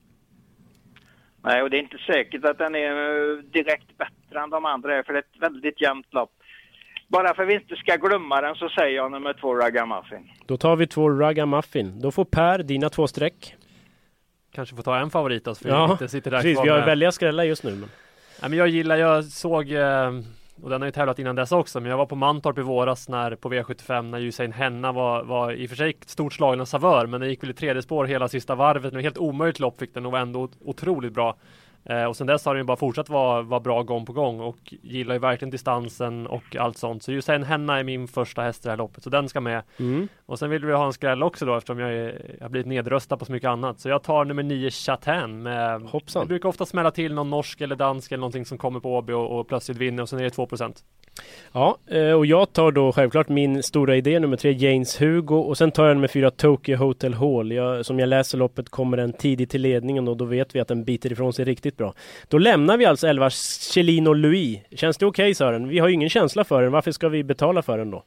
Nej, 1.43 1.61
och 1.61 1.69
det 1.69 1.77
är 1.77 1.81
inte 1.81 1.97
säkert 1.97 2.45
att 2.45 2.57
den 2.57 2.75
är 2.75 2.91
eh, 2.91 3.37
direkt 3.37 3.97
bättre 3.97 4.39
än 4.39 4.49
de 4.49 4.65
andra, 4.65 5.03
för 5.03 5.13
det 5.13 5.19
är 5.19 5.23
ett 5.23 5.41
väldigt 5.41 5.81
jämnt 5.81 6.13
lopp. 6.13 6.36
Bara 7.07 7.35
för 7.35 7.43
att 7.43 7.49
vi 7.49 7.53
inte 7.53 7.75
ska 7.75 7.95
glömma 7.95 8.41
den 8.41 8.55
så 8.55 8.69
säger 8.69 8.95
jag 8.95 9.11
nummer 9.11 9.33
två 9.33 9.55
Ragamuffin. 9.55 10.31
Då 10.45 10.57
tar 10.57 10.75
vi 10.75 10.87
två 10.87 11.09
Ragamuffin. 11.09 12.01
Då 12.01 12.11
får 12.11 12.25
Per 12.25 12.63
dina 12.63 12.89
två 12.89 13.07
streck. 13.07 13.55
Kanske 14.51 14.75
får 14.75 14.83
ta 14.83 14.97
en 14.97 15.09
favorit 15.09 15.47
alltså, 15.47 15.63
för 15.63 15.69
ja, 15.69 15.91
inte 15.91 16.07
sitter 16.07 16.31
där 16.31 16.41
precis. 16.41 16.65
Vi 16.65 16.69
har 16.69 16.85
välja 16.85 17.11
skrällar 17.11 17.43
just 17.43 17.63
nu. 17.63 17.71
Men... 17.71 17.89
Ja, 18.41 18.47
men 18.47 18.59
jag 18.59 18.67
gillar, 18.67 18.95
jag 18.95 19.23
såg 19.25 19.71
eh, 19.71 20.11
och 20.63 20.69
den 20.69 20.81
har 20.81 20.87
ju 20.87 20.91
tävlat 20.91 21.19
innan 21.19 21.35
dess 21.35 21.51
också, 21.51 21.79
men 21.79 21.89
jag 21.89 21.97
var 21.97 22.05
på 22.05 22.15
Mantorp 22.15 22.57
i 22.57 22.61
våras 22.61 23.09
när, 23.09 23.35
på 23.35 23.49
V75 23.49 24.01
när 24.01 24.21
Usain 24.21 24.51
Henna 24.51 24.91
var, 24.91 25.23
var 25.23 25.51
i 25.51 25.65
och 25.65 25.69
för 25.69 25.77
sig 25.77 25.97
stort 26.05 26.33
slagen 26.33 26.61
av 26.61 26.65
savör, 26.65 27.07
men 27.07 27.21
den 27.21 27.29
gick 27.29 27.43
väl 27.43 27.49
i 27.49 27.53
tredje 27.53 27.81
spår 27.81 28.05
hela 28.05 28.27
sista 28.27 28.55
varvet. 28.55 28.93
Men 28.93 29.03
helt 29.03 29.17
omöjligt 29.17 29.59
lopp 29.59 29.79
fick 29.79 29.93
den 29.93 30.05
och 30.05 30.11
var 30.11 30.19
ändå 30.19 30.49
otroligt 30.59 31.13
bra. 31.13 31.35
Eh, 31.89 32.03
och 32.03 32.17
sen 32.17 32.27
dess 32.27 32.45
har 32.45 32.53
den 32.55 32.61
ju 32.61 32.65
bara 32.65 32.77
fortsatt 32.77 33.09
vara, 33.09 33.41
vara 33.41 33.59
bra 33.59 33.83
gång 33.83 34.05
på 34.05 34.13
gång 34.13 34.39
och 34.39 34.57
gillar 34.81 35.15
ju 35.15 35.19
verkligen 35.19 35.49
distansen 35.49 36.27
och 36.27 36.55
allt 36.55 36.77
sånt. 36.77 37.03
Så 37.03 37.11
just 37.11 37.29
en 37.29 37.43
Henna 37.43 37.79
är 37.79 37.83
min 37.83 38.07
första 38.07 38.41
häst 38.41 38.65
i 38.65 38.67
det 38.67 38.69
här 38.69 38.77
loppet, 38.77 39.03
så 39.03 39.09
den 39.09 39.29
ska 39.29 39.41
med. 39.41 39.63
Mm. 39.79 40.07
Och 40.27 40.39
sen 40.39 40.49
vill 40.49 40.65
vi 40.65 40.73
ha 40.73 40.85
en 40.85 40.93
skräll 40.93 41.23
också 41.23 41.45
då 41.45 41.55
eftersom 41.55 41.79
jag, 41.79 41.93
är, 41.93 42.35
jag 42.37 42.45
har 42.45 42.49
blivit 42.49 42.67
nedröstad 42.67 43.17
på 43.17 43.25
så 43.25 43.31
mycket 43.31 43.49
annat. 43.49 43.79
Så 43.79 43.89
jag 43.89 44.03
tar 44.03 44.25
nummer 44.25 44.43
9 44.43 44.69
Chatin 44.69 45.43
med 45.43 45.81
Hoppsan. 45.81 46.21
Det 46.21 46.27
brukar 46.27 46.49
ofta 46.49 46.65
smälla 46.65 46.91
till 46.91 47.13
någon 47.13 47.29
norsk 47.29 47.61
eller 47.61 47.75
dansk 47.75 48.11
eller 48.11 48.19
någonting 48.19 48.45
som 48.45 48.57
kommer 48.57 48.79
på 48.79 48.95
Åby 48.95 49.13
och, 49.13 49.39
och 49.39 49.47
plötsligt 49.47 49.77
vinner 49.77 50.03
och 50.03 50.09
sen 50.09 50.19
är 50.19 50.23
det 50.23 50.29
2% 50.29 50.83
Ja, 51.51 51.77
eh, 51.87 52.11
och 52.11 52.25
jag 52.25 52.53
tar 52.53 52.71
då 52.71 52.91
självklart 52.91 53.29
min 53.29 53.63
stora 53.63 53.95
idé 53.95 54.19
nummer 54.19 54.37
tre, 54.37 54.51
James 54.51 55.01
Hugo 55.01 55.35
och 55.35 55.57
sen 55.57 55.71
tar 55.71 55.87
jag 55.87 55.95
nummer 55.95 56.07
fyra, 56.07 56.31
Tokyo 56.31 56.77
Hotel 56.77 57.13
Hall. 57.13 57.51
Jag, 57.51 57.85
som 57.85 57.99
jag 57.99 58.09
läser 58.09 58.37
loppet 58.37 58.69
kommer 58.69 58.97
den 58.97 59.13
tidigt 59.13 59.49
till 59.49 59.61
ledningen 59.61 60.07
och 60.07 60.17
då 60.17 60.25
vet 60.25 60.55
vi 60.55 60.59
att 60.59 60.67
den 60.67 60.83
biter 60.83 61.11
ifrån 61.11 61.33
sig 61.33 61.45
riktigt 61.45 61.77
bra. 61.77 61.93
Då 62.27 62.37
lämnar 62.37 62.77
vi 62.77 62.85
alltså 62.85 63.07
11 63.07 63.29
Chelino 63.73 64.13
Louis. 64.13 64.59
Känns 64.71 64.97
det 64.97 65.05
okej 65.05 65.23
okay, 65.23 65.33
Sören? 65.33 65.67
Vi 65.67 65.79
har 65.79 65.87
ju 65.87 65.93
ingen 65.93 66.09
känsla 66.09 66.43
för 66.43 66.63
den. 66.63 66.71
Varför 66.71 66.91
ska 66.91 67.09
vi 67.09 67.23
betala 67.23 67.61
för 67.61 67.77
den 67.77 67.91
då? 67.91 68.03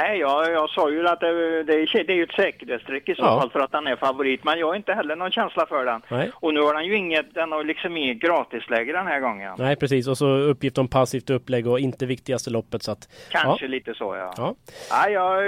Nej, 0.00 0.18
jag, 0.18 0.52
jag 0.52 0.70
sa 0.70 0.90
ju 0.90 1.08
att 1.08 1.20
det, 1.20 1.62
det, 1.62 1.74
är, 1.74 2.04
det 2.04 2.12
är 2.12 2.16
ju 2.16 2.22
ett 2.22 2.34
säkerhetsstreck 2.36 3.08
i 3.08 3.14
så 3.14 3.22
ja. 3.22 3.40
fall 3.40 3.50
för 3.50 3.60
att 3.60 3.72
han 3.72 3.86
är 3.86 3.96
favorit. 3.96 4.44
Men 4.44 4.58
jag 4.58 4.66
har 4.66 4.74
inte 4.74 4.92
heller 4.92 5.16
någon 5.16 5.30
känsla 5.30 5.66
för 5.66 5.84
den. 5.84 6.02
Nej. 6.08 6.30
Och 6.34 6.54
nu 6.54 6.60
har 6.60 6.74
han 6.74 6.86
ju 6.86 6.96
inget, 6.96 7.34
den 7.34 7.52
har 7.52 7.64
liksom 7.64 7.96
inget 7.96 8.18
gratisläge 8.18 8.92
den 8.92 9.06
här 9.06 9.20
gången. 9.20 9.54
Nej, 9.58 9.76
precis. 9.76 10.08
Och 10.08 10.18
så 10.18 10.26
uppgift 10.26 10.78
om 10.78 10.88
passivt 10.88 11.30
upplägg 11.30 11.66
och 11.66 11.80
inte 11.80 12.06
viktigaste 12.06 12.50
loppet. 12.50 12.82
Så 12.82 12.92
att, 12.92 13.08
Kanske 13.30 13.64
ja. 13.64 13.68
lite 13.68 13.94
så, 13.94 14.16
ja. 14.16 14.34
ja. 14.36 14.54
ja 14.90 15.08
jag, 15.08 15.42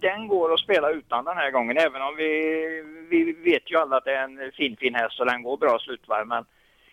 den 0.00 0.28
går 0.28 0.54
att 0.54 0.60
spela 0.60 0.90
utan 0.90 1.24
den 1.24 1.36
här 1.36 1.50
gången. 1.50 1.76
Även 1.76 2.02
om 2.02 2.16
vi, 2.16 2.32
vi 3.10 3.32
vet 3.32 3.70
ju 3.70 3.76
alla 3.76 3.96
att 3.96 4.04
det 4.04 4.14
är 4.14 4.24
en 4.24 4.52
fin, 4.54 4.76
fin 4.76 4.94
häst 4.94 5.20
och 5.20 5.26
den 5.26 5.42
går 5.42 5.56
bra 5.56 5.78
slutvarv. 5.78 6.26
Men 6.26 6.44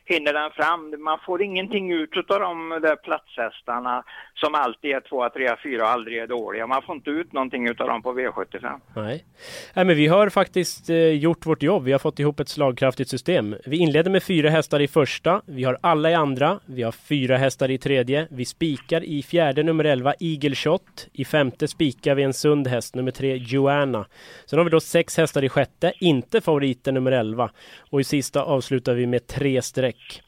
hinner 0.08 0.34
den 0.34 0.52
fram. 0.52 1.04
Man 1.04 1.20
får 1.26 1.42
ingenting 1.42 1.92
ut 1.92 2.18
av 2.18 2.40
de 2.40 2.70
där 2.70 2.96
platshästarna 2.96 4.04
som 4.36 4.56
alltid 4.56 4.92
är 4.92 5.00
2, 5.00 5.30
3, 5.30 5.56
4 5.64 5.84
och 5.84 5.90
aldrig 5.90 6.18
är 6.18 6.28
dåliga. 6.28 6.68
Man 6.68 6.82
får 6.82 6.96
inte 6.96 7.10
ut 7.10 7.34
någonting 7.34 7.70
av 7.70 7.76
dem 7.76 8.02
på 8.02 8.14
V75. 8.14 8.80
Nej. 8.96 9.26
Nej, 9.74 9.86
men 9.86 9.96
vi 9.96 10.08
har 10.08 10.30
faktiskt 10.30 10.90
eh, 10.90 10.96
gjort 10.98 11.46
vårt 11.46 11.64
jobb. 11.64 11.84
Vi 11.84 11.92
har 11.92 12.00
fått 12.00 12.20
ihop 12.20 12.40
ett 12.40 12.50
slagkraftigt 12.50 13.10
system. 13.10 13.56
Vi 13.66 13.78
inleder 13.78 14.12
med 14.12 14.24
fyra 14.24 14.50
hästar 14.50 14.80
i 14.80 14.88
första. 14.88 15.42
Vi 15.46 15.64
har 15.64 15.78
alla 15.82 16.12
i 16.12 16.14
andra. 16.14 16.60
Vi 16.66 16.84
har 16.84 16.92
fyra 16.92 17.38
hästar 17.38 17.72
i 17.72 17.78
tredje. 17.78 18.28
Vi 18.32 18.46
spikar 18.46 19.04
i 19.04 19.24
fjärde 19.24 19.64
nummer 19.64 19.84
11 19.84 20.14
Eagle 20.20 20.56
Shot. 20.56 21.08
I 21.14 21.26
femte 21.26 21.68
spikar 21.68 22.16
vi 22.16 22.24
en 22.24 22.34
sund 22.34 22.68
häst, 22.68 22.96
nummer 22.96 23.12
tre 23.12 23.36
Joanna. 23.36 24.06
Sen 24.46 24.60
har 24.60 24.64
vi 24.64 24.70
då 24.70 24.80
sex 24.80 25.18
hästar 25.18 25.44
i 25.44 25.50
sjätte, 25.50 25.94
inte 26.00 26.42
favoriten 26.42 26.94
nummer 26.94 27.12
11. 27.12 27.50
Och 27.90 28.02
i 28.02 28.04
sista 28.04 28.44
avslutar 28.44 28.94
vi 28.94 29.08
med 29.08 29.28
tre 29.28 29.62
streck 29.62 29.97
check. 29.98 30.24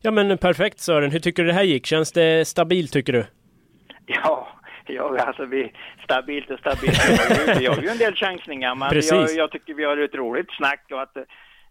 Ja 0.00 0.10
men 0.10 0.38
perfekt 0.38 0.80
Sören, 0.80 1.10
hur 1.10 1.18
tycker 1.18 1.42
du 1.42 1.48
det 1.48 1.54
här 1.54 1.62
gick? 1.62 1.86
Känns 1.86 2.12
det 2.12 2.48
stabilt 2.48 2.92
tycker 2.92 3.12
du? 3.12 3.24
Ja, 4.06 4.48
ja 4.86 5.18
alltså 5.18 5.44
vi, 5.44 5.72
stabilt 6.04 6.50
och 6.50 6.58
stabilt. 6.58 7.60
Vi 7.60 7.66
har 7.66 7.82
ju 7.82 7.88
en 7.88 7.98
del 7.98 8.14
chansningar 8.14 8.74
men 8.74 9.02
jag, 9.10 9.30
jag, 9.30 9.50
tycker 9.50 9.74
vi 9.74 9.84
har 9.84 9.96
ett 9.96 10.14
roligt 10.14 10.52
snack 10.52 10.84
och 10.90 11.02
att 11.02 11.16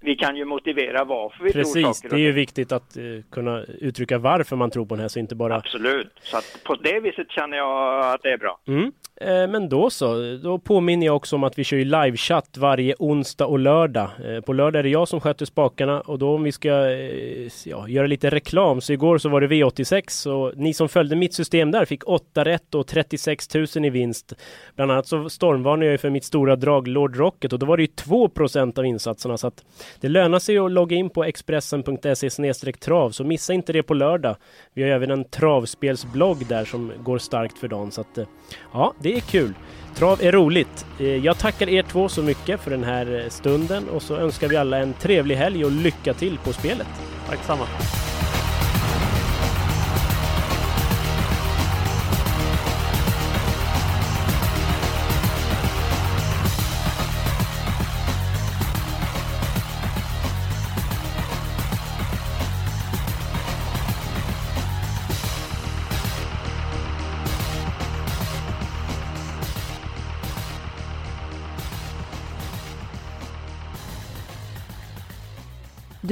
vi 0.04 0.16
kan 0.16 0.36
ju 0.36 0.46
motivera 0.46 1.04
varför 1.04 1.44
vi 1.44 1.54
Precis, 1.54 1.74
tror 1.74 1.94
saker. 1.94 2.10
det 2.10 2.16
är 2.16 2.26
ju 2.26 2.32
viktigt 2.32 2.72
att 2.72 2.98
uh, 2.98 3.22
kunna 3.32 3.63
uttrycka 3.63 4.18
varför 4.18 4.56
man 4.56 4.72
tror 4.72 4.86
på 4.86 4.96
den 4.96 5.02
här 5.02 5.08
så 5.08 5.20
inte 5.20 5.36
bara... 5.36 5.56
Absolut, 5.56 6.12
så 6.22 6.38
att 6.38 6.60
på 6.63 6.76
det 6.76 7.00
viset 7.00 7.32
känner 7.32 7.58
jag 7.58 8.06
att 8.13 8.24
det 8.24 8.32
är 8.32 8.38
bra. 8.38 8.60
Mm. 8.68 8.92
Eh, 9.24 9.48
men 9.48 9.70
då 9.70 9.89
så, 9.89 10.38
då 10.44 10.60
påminner 10.60 11.06
jag 11.06 11.16
också 11.16 11.36
om 11.36 11.44
att 11.44 11.60
vi 11.60 11.63
kör 11.63 11.78
ju 11.78 11.86
livechatt 11.86 12.58
varje 12.58 12.96
onsdag 13.00 13.46
och 13.46 13.60
lördag. 13.60 14.10
Eh, 14.26 14.42
på 14.42 14.54
lördag 14.54 14.80
är 14.80 14.84
det 14.84 14.89
jag 14.89 15.08
som 15.08 15.22
sköter 15.22 15.46
spakarna 15.46 16.02
och 16.02 16.20
då 16.20 16.36
om 16.36 16.44
vi 16.44 16.52
ska 16.52 16.70
eh, 16.70 17.50
ja, 17.66 17.88
göra 17.88 18.08
lite 18.08 18.30
reklam 18.30 18.82
så 18.82 18.94
igår 18.94 19.18
så 19.18 19.30
var 19.30 19.42
det 19.42 19.48
V86 19.48 20.28
och 20.28 20.58
ni 20.58 20.74
som 20.74 20.89
följde 20.89 21.16
mitt 21.16 21.34
system 21.34 21.72
där 21.72 21.86
fick 21.86 22.08
8 22.10 22.46
rätt 22.46 22.76
och 22.76 22.88
36 22.88 23.54
000 23.54 23.66
i 23.86 23.89
vinst. 23.89 24.34
Bland 24.76 24.92
annat 24.92 25.08
så 25.08 25.30
stormvarnade 25.30 25.86
jag 25.86 25.92
ju 25.92 25.98
för 25.98 26.10
mitt 26.10 26.26
stora 26.26 26.56
drag 26.56 26.88
Lord 26.88 27.16
Rocket 27.16 27.54
och 27.54 27.60
då 27.60 27.66
var 27.66 27.78
det 27.78 27.84
ju 27.84 27.89
2% 27.89 28.80
av 28.80 28.86
insatserna 28.86 29.38
så 29.38 29.48
att 29.48 29.63
det 30.00 30.10
lönar 30.10 30.40
sig 30.40 30.58
att 30.58 30.72
logga 30.72 30.96
in 30.96 31.10
på 31.10 31.24
expressen.se 31.24 32.72
trav 32.80 33.12
så 33.12 33.24
missa 33.24 33.54
inte 33.54 33.74
det 33.74 33.84
på 33.84 33.94
lördag. 33.94 34.36
Vi 34.74 34.84
har 34.84 34.90
även 34.90 35.12
en 35.12 35.24
travspelsblogg 35.24 36.48
där 36.48 36.66
som 36.66 36.92
går 37.04 37.18
starkt 37.18 37.58
för 37.58 37.68
dagen 37.68 37.92
så 37.92 38.02
att 38.02 38.18
eh, 38.18 38.26
ja, 38.74 38.94
det 39.00 39.16
är 39.16 39.20
kul. 39.20 39.54
Trav 39.96 40.22
är 40.22 40.32
roligt. 40.32 40.86
Eh, 41.00 41.06
jag 41.06 41.38
tackar 41.38 41.70
er 41.70 41.84
två 41.84 42.10
så 42.10 42.24
mycket 42.24 42.62
för 42.62 42.72
den 42.72 42.84
här 42.84 43.26
stunden 43.30 43.90
och 43.90 44.02
så 44.02 44.16
önskar 44.16 44.48
vi 44.48 44.58
alla 44.58 44.78
en 44.78 44.94
trevlig 44.94 45.36
helg 45.36 45.66
och 45.66 45.72
lycka 45.72 46.14
till 46.14 46.38
på 46.38 46.54
spelet. 46.54 46.88
Tack 47.30 47.40
samma. 47.44 47.66